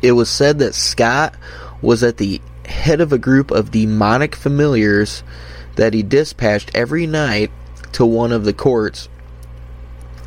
It 0.00 0.12
was 0.12 0.30
said 0.30 0.60
that 0.60 0.74
Scott 0.74 1.34
was 1.82 2.04
at 2.04 2.18
the 2.18 2.40
head 2.66 3.00
of 3.00 3.12
a 3.12 3.18
group 3.18 3.50
of 3.50 3.72
demonic 3.72 4.36
familiars 4.36 5.24
that 5.76 5.92
he 5.92 6.02
dispatched 6.02 6.70
every 6.74 7.06
night 7.06 7.50
to 7.92 8.06
one 8.06 8.32
of 8.32 8.44
the 8.44 8.52
courts 8.52 9.08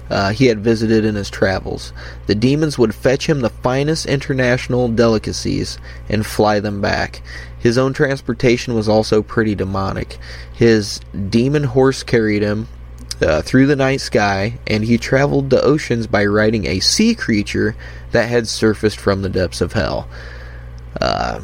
uh, 0.10 0.32
he 0.32 0.46
had 0.46 0.64
visited 0.64 1.06
in 1.06 1.16
his 1.16 1.30
travels. 1.30 1.94
The 2.28 2.36
demons 2.36 2.78
would 2.78 2.94
fetch 2.94 3.28
him 3.28 3.40
the 3.40 3.50
finest 3.50 4.06
international 4.06 4.90
delicacies 4.90 5.78
and 6.10 6.26
fly 6.26 6.60
them 6.60 6.82
back. 6.82 7.22
His 7.58 7.78
own 7.78 7.94
transportation 7.94 8.76
was 8.76 8.90
also 8.90 9.22
pretty 9.22 9.56
demonic. 9.56 10.18
His 10.54 11.00
demon 11.30 11.64
horse 11.64 12.04
carried 12.04 12.42
him 12.42 12.68
uh, 13.22 13.42
through 13.42 13.68
the 13.68 13.76
night 13.76 14.02
sky, 14.02 14.60
and 14.68 14.84
he 14.84 14.98
traveled 14.98 15.50
the 15.50 15.62
oceans 15.62 16.08
by 16.08 16.26
riding 16.26 16.66
a 16.66 16.80
sea 16.80 17.16
creature 17.16 17.76
that 18.12 18.30
had 18.30 18.48
surfaced 18.48 19.00
from 19.00 19.22
the 19.22 19.30
depths 19.30 19.62
of 19.62 19.74
hell. 19.74 20.08
Uh, 21.00 21.42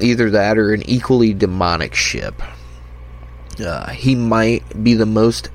either 0.00 0.30
that 0.30 0.58
or 0.58 0.72
an 0.72 0.82
equally 0.88 1.32
demonic 1.32 1.94
ship. 1.94 2.42
Uh, 3.64 3.90
he 3.90 4.14
might 4.14 4.82
be 4.82 4.94
the 4.94 5.06
most 5.06 5.50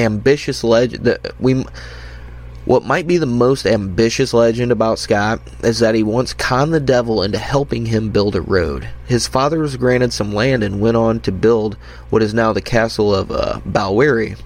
ambitious 0.00 0.64
legend 0.64 1.18
we 1.38 1.64
what 2.66 2.84
might 2.84 3.06
be 3.06 3.16
the 3.16 3.26
most 3.26 3.66
ambitious 3.66 4.34
legend 4.34 4.70
about 4.70 4.98
Scott 4.98 5.40
is 5.64 5.78
that 5.78 5.94
he 5.94 6.02
once 6.02 6.34
conned 6.34 6.74
the 6.74 6.80
devil 6.80 7.22
into 7.22 7.38
helping 7.38 7.86
him 7.86 8.10
build 8.10 8.36
a 8.36 8.42
road. 8.42 8.88
His 9.06 9.26
father 9.26 9.58
was 9.60 9.76
granted 9.76 10.12
some 10.12 10.32
land 10.32 10.62
and 10.62 10.80
went 10.80 10.96
on 10.96 11.20
to 11.20 11.32
build 11.32 11.76
what 12.10 12.22
is 12.22 12.34
now 12.34 12.52
the 12.52 12.60
castle 12.60 13.14
of 13.14 13.30
uh, 13.30 13.60
Balwearie. 13.66 14.38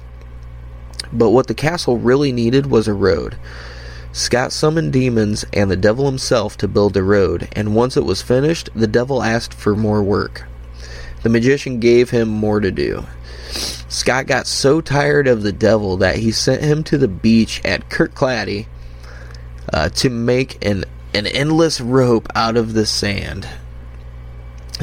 But 1.12 1.30
what 1.30 1.48
the 1.48 1.54
castle 1.54 1.98
really 1.98 2.32
needed 2.32 2.66
was 2.66 2.86
a 2.86 2.94
road. 2.94 3.36
Scott 4.12 4.52
summoned 4.52 4.92
demons 4.92 5.44
and 5.52 5.68
the 5.68 5.76
devil 5.76 6.06
himself 6.06 6.56
to 6.58 6.68
build 6.68 6.94
the 6.94 7.02
road, 7.02 7.48
and 7.52 7.74
once 7.74 7.96
it 7.96 8.04
was 8.04 8.22
finished, 8.22 8.70
the 8.74 8.86
devil 8.86 9.24
asked 9.24 9.52
for 9.52 9.74
more 9.74 10.04
work. 10.04 10.44
The 11.24 11.28
magician 11.28 11.80
gave 11.80 12.10
him 12.10 12.28
more 12.28 12.60
to 12.60 12.70
do. 12.70 13.04
Scott 13.94 14.26
got 14.26 14.48
so 14.48 14.80
tired 14.80 15.28
of 15.28 15.44
the 15.44 15.52
devil 15.52 15.98
that 15.98 16.16
he 16.16 16.32
sent 16.32 16.62
him 16.62 16.82
to 16.82 16.98
the 16.98 17.06
beach 17.06 17.60
at 17.64 17.88
Kirkcaldy 17.88 18.66
uh, 19.72 19.88
to 19.90 20.10
make 20.10 20.64
an, 20.66 20.84
an 21.14 21.28
endless 21.28 21.80
rope 21.80 22.26
out 22.34 22.56
of 22.56 22.74
the 22.74 22.86
sand. 22.86 23.48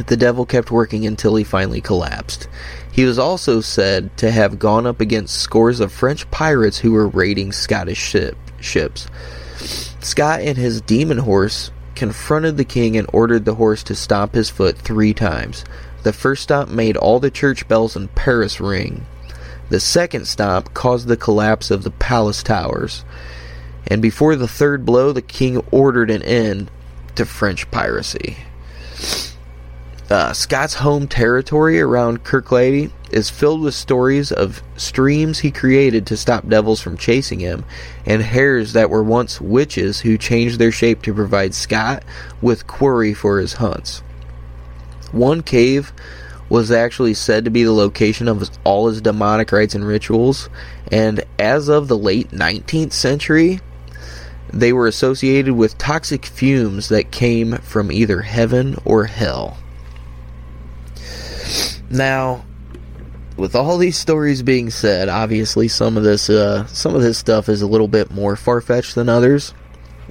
The 0.08 0.16
devil 0.16 0.46
kept 0.46 0.72
working 0.72 1.06
until 1.06 1.36
he 1.36 1.44
finally 1.44 1.82
collapsed. 1.82 2.48
He 2.90 3.04
was 3.04 3.20
also 3.20 3.60
said 3.60 4.16
to 4.16 4.32
have 4.32 4.60
gone 4.60 4.88
up 4.88 5.02
against 5.02 5.42
scores 5.42 5.82
of 5.82 5.92
French 5.92 6.32
pirates 6.32 6.78
who 6.78 6.94
were 6.94 7.10
raiding 7.10 7.52
Scottish 7.52 8.00
ship, 8.00 8.38
ships. 8.62 9.08
Scott 10.00 10.40
and 10.40 10.58
his 10.58 10.80
demon 10.80 11.18
horse 11.18 11.70
confronted 11.96 12.56
the 12.56 12.64
king 12.64 12.96
and 12.96 13.10
ordered 13.12 13.44
the 13.44 13.56
horse 13.56 13.84
to 13.84 13.94
stomp 13.94 14.36
his 14.36 14.50
foot 14.50 14.78
three 14.78 15.14
times. 15.14 15.66
The 16.04 16.14
first 16.14 16.44
stop 16.44 16.68
made 16.68 16.98
all 16.98 17.20
the 17.20 17.32
church 17.32 17.68
bells 17.68 17.96
in 17.96 18.08
Paris 18.10 18.60
ring. 18.60 19.06
The 19.70 19.80
second 19.80 20.28
stop 20.28 20.74
caused 20.74 21.08
the 21.08 21.18
collapse 21.18 21.72
of 21.72 21.84
the 21.84 21.92
palace 21.92 22.44
towers. 22.44 23.06
And 23.88 24.02
before 24.02 24.36
the 24.36 24.48
third 24.48 24.86
blow, 24.86 25.12
the 25.12 25.22
king 25.22 25.64
ordered 25.72 26.10
an 26.10 26.24
end 26.24 26.72
to 27.16 27.26
French 27.26 27.70
piracy. 27.72 28.38
Uh, 30.10 30.34
Scott's 30.34 30.74
home 30.74 31.08
territory 31.08 31.80
around 31.80 32.26
Kirkcaldy 32.26 32.92
is 33.12 33.30
filled 33.30 33.62
with 33.62 33.74
stories 33.74 34.32
of 34.32 34.62
streams 34.76 35.40
he 35.40 35.52
created 35.52 36.06
to 36.08 36.18
stop 36.18 36.50
devils 36.50 36.82
from 36.82 36.98
chasing 36.98 37.40
him, 37.40 37.64
and 38.06 38.22
hares 38.22 38.74
that 38.74 38.90
were 38.90 39.04
once 39.04 39.40
witches 39.40 40.02
who 40.02 40.18
changed 40.18 40.60
their 40.60 40.72
shape 40.72 41.02
to 41.04 41.14
provide 41.14 41.54
Scott 41.54 42.04
with 42.42 42.68
quarry 42.68 43.14
for 43.14 43.40
his 43.40 43.54
hunts. 43.54 44.04
One 45.12 45.42
cave 45.42 45.92
was 46.50 46.72
actually 46.72 47.14
said 47.14 47.46
to 47.46 47.52
be 47.52 47.64
the 47.64 47.72
location 47.72 48.28
of 48.28 48.50
all 48.66 48.88
his 48.88 49.02
demonic 49.02 49.52
rites 49.52 49.74
and 49.74 49.88
rituals, 49.88 50.50
and 50.92 51.24
as 51.40 51.70
of 51.70 51.88
the 51.88 51.98
late 51.98 52.30
19th 52.32 52.92
century, 52.92 53.62
they 54.54 54.74
were 54.74 54.88
associated 54.88 55.54
with 55.54 55.78
toxic 55.78 56.26
fumes 56.26 56.90
that 56.90 57.12
came 57.12 57.58
from 57.60 57.92
either 57.92 58.22
heaven 58.22 58.76
or 58.84 59.06
hell. 59.06 59.58
Now, 61.90 62.44
with 63.38 63.56
all 63.56 63.78
these 63.78 63.98
stories 63.98 64.44
being 64.44 64.70
said, 64.70 65.10
obviously 65.10 65.68
some 65.68 65.98
of 65.98 66.04
this 66.04 66.30
uh, 66.30 66.66
some 66.68 66.96
of 66.96 67.02
this 67.02 67.18
stuff 67.18 67.50
is 67.50 67.62
a 67.62 67.68
little 67.68 67.88
bit 67.88 68.12
more 68.12 68.36
far 68.36 68.62
fetched 68.62 68.96
than 68.96 69.10
others. 69.10 69.54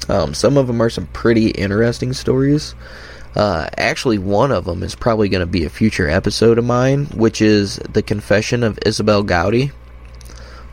Um, 0.09 0.35
some 0.35 0.57
of 0.57 0.67
them 0.67 0.81
are 0.81 0.91
some 0.91 1.07
pretty 1.09 1.51
interesting 1.51 2.13
stories. 2.13 2.75
Uh, 3.35 3.69
actually, 3.77 4.19
one 4.19 4.51
of 4.51 4.65
them 4.65 4.83
is 4.83 4.95
probably 4.95 5.29
going 5.29 5.41
to 5.41 5.47
be 5.47 5.65
a 5.65 5.71
future 5.71 6.09
episode 6.09 6.59
of 6.59 6.65
mine, 6.65 7.07
which 7.07 7.41
is 7.41 7.77
the 7.77 8.03
Confession 8.03 8.63
of 8.63 8.79
Isobel 8.85 9.25
Gowdie. 9.25 9.73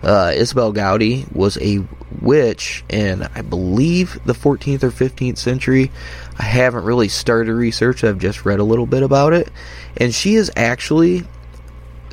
Uh, 0.01 0.31
Isobel 0.35 0.73
Gowdie 0.73 1.31
was 1.33 1.57
a 1.59 1.85
witch 2.21 2.83
in, 2.89 3.23
I 3.35 3.41
believe, 3.41 4.19
the 4.25 4.33
14th 4.33 4.83
or 4.83 4.91
15th 4.91 5.37
century. 5.37 5.91
I 6.37 6.43
haven't 6.43 6.85
really 6.85 7.07
started 7.07 7.53
research, 7.53 8.03
I've 8.03 8.19
just 8.19 8.45
read 8.45 8.59
a 8.59 8.63
little 8.63 8.85
bit 8.85 9.03
about 9.03 9.33
it. 9.33 9.51
And 9.95 10.13
she 10.13 10.35
is 10.35 10.51
actually 10.55 11.23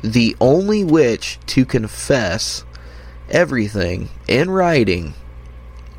the 0.03 0.35
only 0.39 0.83
witch 0.83 1.39
to 1.47 1.65
confess 1.65 2.63
everything 3.29 4.09
in 4.27 4.51
writing 4.51 5.13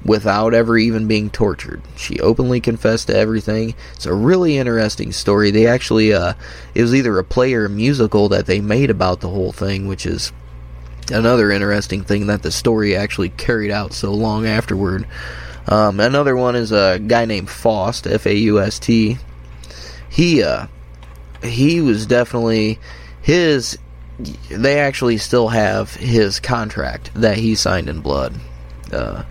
without 0.07 0.55
ever 0.55 0.79
even 0.79 1.07
being 1.07 1.31
tortured. 1.31 1.83
She 1.97 2.21
openly 2.21 2.61
confessed 2.61 3.09
to 3.09 3.17
everything. 3.17 3.75
It's 3.95 4.07
a 4.07 4.15
really 4.15 4.57
interesting 4.57 5.13
story. 5.13 5.51
They 5.51 5.67
actually, 5.67 6.15
uh, 6.15 6.35
it 6.75 6.83
was 6.83 6.95
either 6.95 7.19
a 7.19 7.25
play 7.25 7.55
or 7.55 7.67
a 7.67 7.71
musical 7.71 8.29
that 8.31 8.47
they 8.47 8.61
made 8.61 8.91
about 8.91 9.21
the 9.21 9.29
whole 9.29 9.53
thing, 9.53 9.89
which 9.89 10.07
is 10.07 10.33
another 11.13 11.51
interesting 11.51 12.03
thing 12.03 12.27
that 12.29 12.43
the 12.43 12.51
story 12.51 12.97
actually 12.97 13.31
carried 13.31 13.71
out 13.71 13.93
so 13.93 14.13
long 14.13 14.47
afterward. 14.47 15.07
Um, 15.69 16.01
another 16.01 16.37
one 16.37 16.57
is 16.57 16.73
a 16.73 16.99
guy 16.99 17.25
named 17.25 17.51
Faust, 17.51 18.07
F 18.07 18.27
A 18.27 18.35
U 18.37 18.61
S 18.61 18.79
T. 18.79 19.19
He, 20.09 20.43
uh, 20.43 20.69
he 21.43 21.81
was 21.81 22.07
definitely 22.07 22.79
his. 23.21 23.79
They 24.49 24.81
actually 24.81 25.19
still 25.19 25.49
have 25.49 25.93
his 25.95 26.41
contract 26.41 27.11
that 27.15 27.37
he 27.37 27.55
signed 27.55 27.89
in 27.89 28.01
blood. 28.01 28.35
Uh, 28.91 29.25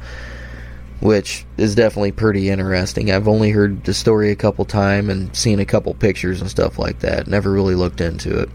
which 1.02 1.46
is 1.58 1.76
definitely 1.76 2.12
pretty 2.12 2.50
interesting. 2.50 3.12
I've 3.12 3.28
only 3.28 3.52
heard 3.52 3.84
the 3.84 3.94
story 3.94 4.32
a 4.32 4.36
couple 4.36 4.66
times 4.66 5.10
and 5.10 5.36
seen 5.36 5.60
a 5.60 5.66
couple 5.66 5.94
pictures 5.94 6.42
and 6.42 6.50
stuff 6.50 6.80
like 6.80 7.00
that. 7.00 7.28
Never 7.28 7.52
really 7.52 7.76
looked 7.76 8.02
into 8.02 8.40
it. 8.40 8.50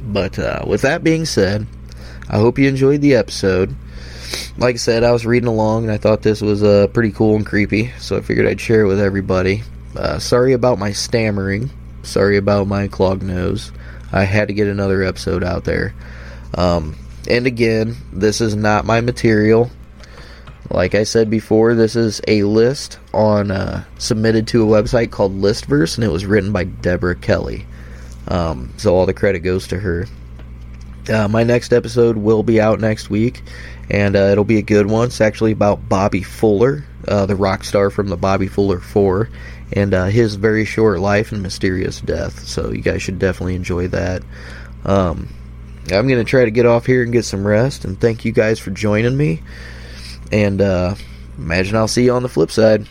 But 0.00 0.38
uh, 0.38 0.64
with 0.66 0.82
that 0.82 1.04
being 1.04 1.24
said, 1.24 1.66
I 2.28 2.38
hope 2.38 2.58
you 2.58 2.68
enjoyed 2.68 3.00
the 3.00 3.14
episode. 3.14 3.74
Like 4.56 4.76
I 4.76 4.78
said, 4.78 5.04
I 5.04 5.12
was 5.12 5.26
reading 5.26 5.48
along 5.48 5.84
and 5.84 5.92
I 5.92 5.98
thought 5.98 6.22
this 6.22 6.40
was 6.40 6.62
uh, 6.62 6.86
pretty 6.88 7.12
cool 7.12 7.36
and 7.36 7.44
creepy, 7.44 7.92
so 7.98 8.16
I 8.16 8.20
figured 8.20 8.46
I'd 8.46 8.60
share 8.60 8.82
it 8.82 8.88
with 8.88 9.00
everybody. 9.00 9.62
Uh, 9.94 10.18
sorry 10.18 10.54
about 10.54 10.78
my 10.78 10.92
stammering. 10.92 11.70
Sorry 12.02 12.36
about 12.36 12.66
my 12.66 12.88
clogged 12.88 13.22
nose. 13.22 13.72
I 14.10 14.24
had 14.24 14.48
to 14.48 14.54
get 14.54 14.68
another 14.68 15.02
episode 15.02 15.44
out 15.44 15.64
there. 15.64 15.94
Um, 16.54 16.96
and 17.28 17.46
again, 17.46 17.96
this 18.12 18.40
is 18.40 18.56
not 18.56 18.84
my 18.84 19.00
material. 19.00 19.70
Like 20.72 20.94
I 20.94 21.04
said 21.04 21.28
before, 21.28 21.74
this 21.74 21.96
is 21.96 22.22
a 22.26 22.44
list 22.44 22.98
on 23.12 23.50
uh, 23.50 23.84
submitted 23.98 24.46
to 24.48 24.62
a 24.62 24.82
website 24.82 25.10
called 25.10 25.38
Listverse, 25.38 25.96
and 25.96 26.04
it 26.04 26.08
was 26.08 26.24
written 26.24 26.50
by 26.50 26.64
Deborah 26.64 27.14
Kelly. 27.14 27.66
Um, 28.26 28.72
so 28.78 28.96
all 28.96 29.04
the 29.04 29.12
credit 29.12 29.40
goes 29.40 29.68
to 29.68 29.78
her. 29.78 30.06
Uh, 31.12 31.28
my 31.28 31.42
next 31.42 31.74
episode 31.74 32.16
will 32.16 32.42
be 32.42 32.58
out 32.58 32.80
next 32.80 33.10
week, 33.10 33.42
and 33.90 34.16
uh, 34.16 34.30
it'll 34.30 34.44
be 34.44 34.56
a 34.56 34.62
good 34.62 34.86
one. 34.86 35.08
It's 35.08 35.20
actually 35.20 35.52
about 35.52 35.90
Bobby 35.90 36.22
Fuller, 36.22 36.84
uh, 37.06 37.26
the 37.26 37.36
rock 37.36 37.64
star 37.64 37.90
from 37.90 38.08
the 38.08 38.16
Bobby 38.16 38.46
Fuller 38.46 38.80
Four, 38.80 39.28
and 39.74 39.92
uh, 39.92 40.06
his 40.06 40.36
very 40.36 40.64
short 40.64 41.00
life 41.00 41.32
and 41.32 41.42
mysterious 41.42 42.00
death. 42.00 42.46
So 42.46 42.70
you 42.70 42.80
guys 42.80 43.02
should 43.02 43.18
definitely 43.18 43.56
enjoy 43.56 43.88
that. 43.88 44.22
Um, 44.86 45.28
I'm 45.90 46.08
going 46.08 46.16
to 46.18 46.24
try 46.24 46.46
to 46.46 46.50
get 46.50 46.64
off 46.64 46.86
here 46.86 47.02
and 47.02 47.12
get 47.12 47.26
some 47.26 47.46
rest. 47.46 47.84
And 47.84 48.00
thank 48.00 48.24
you 48.24 48.32
guys 48.32 48.58
for 48.58 48.70
joining 48.70 49.16
me. 49.18 49.42
And 50.32 50.60
uh, 50.60 50.94
imagine 51.38 51.76
I'll 51.76 51.86
see 51.86 52.04
you 52.04 52.12
on 52.12 52.22
the 52.22 52.28
flip 52.28 52.50
side. 52.50 52.86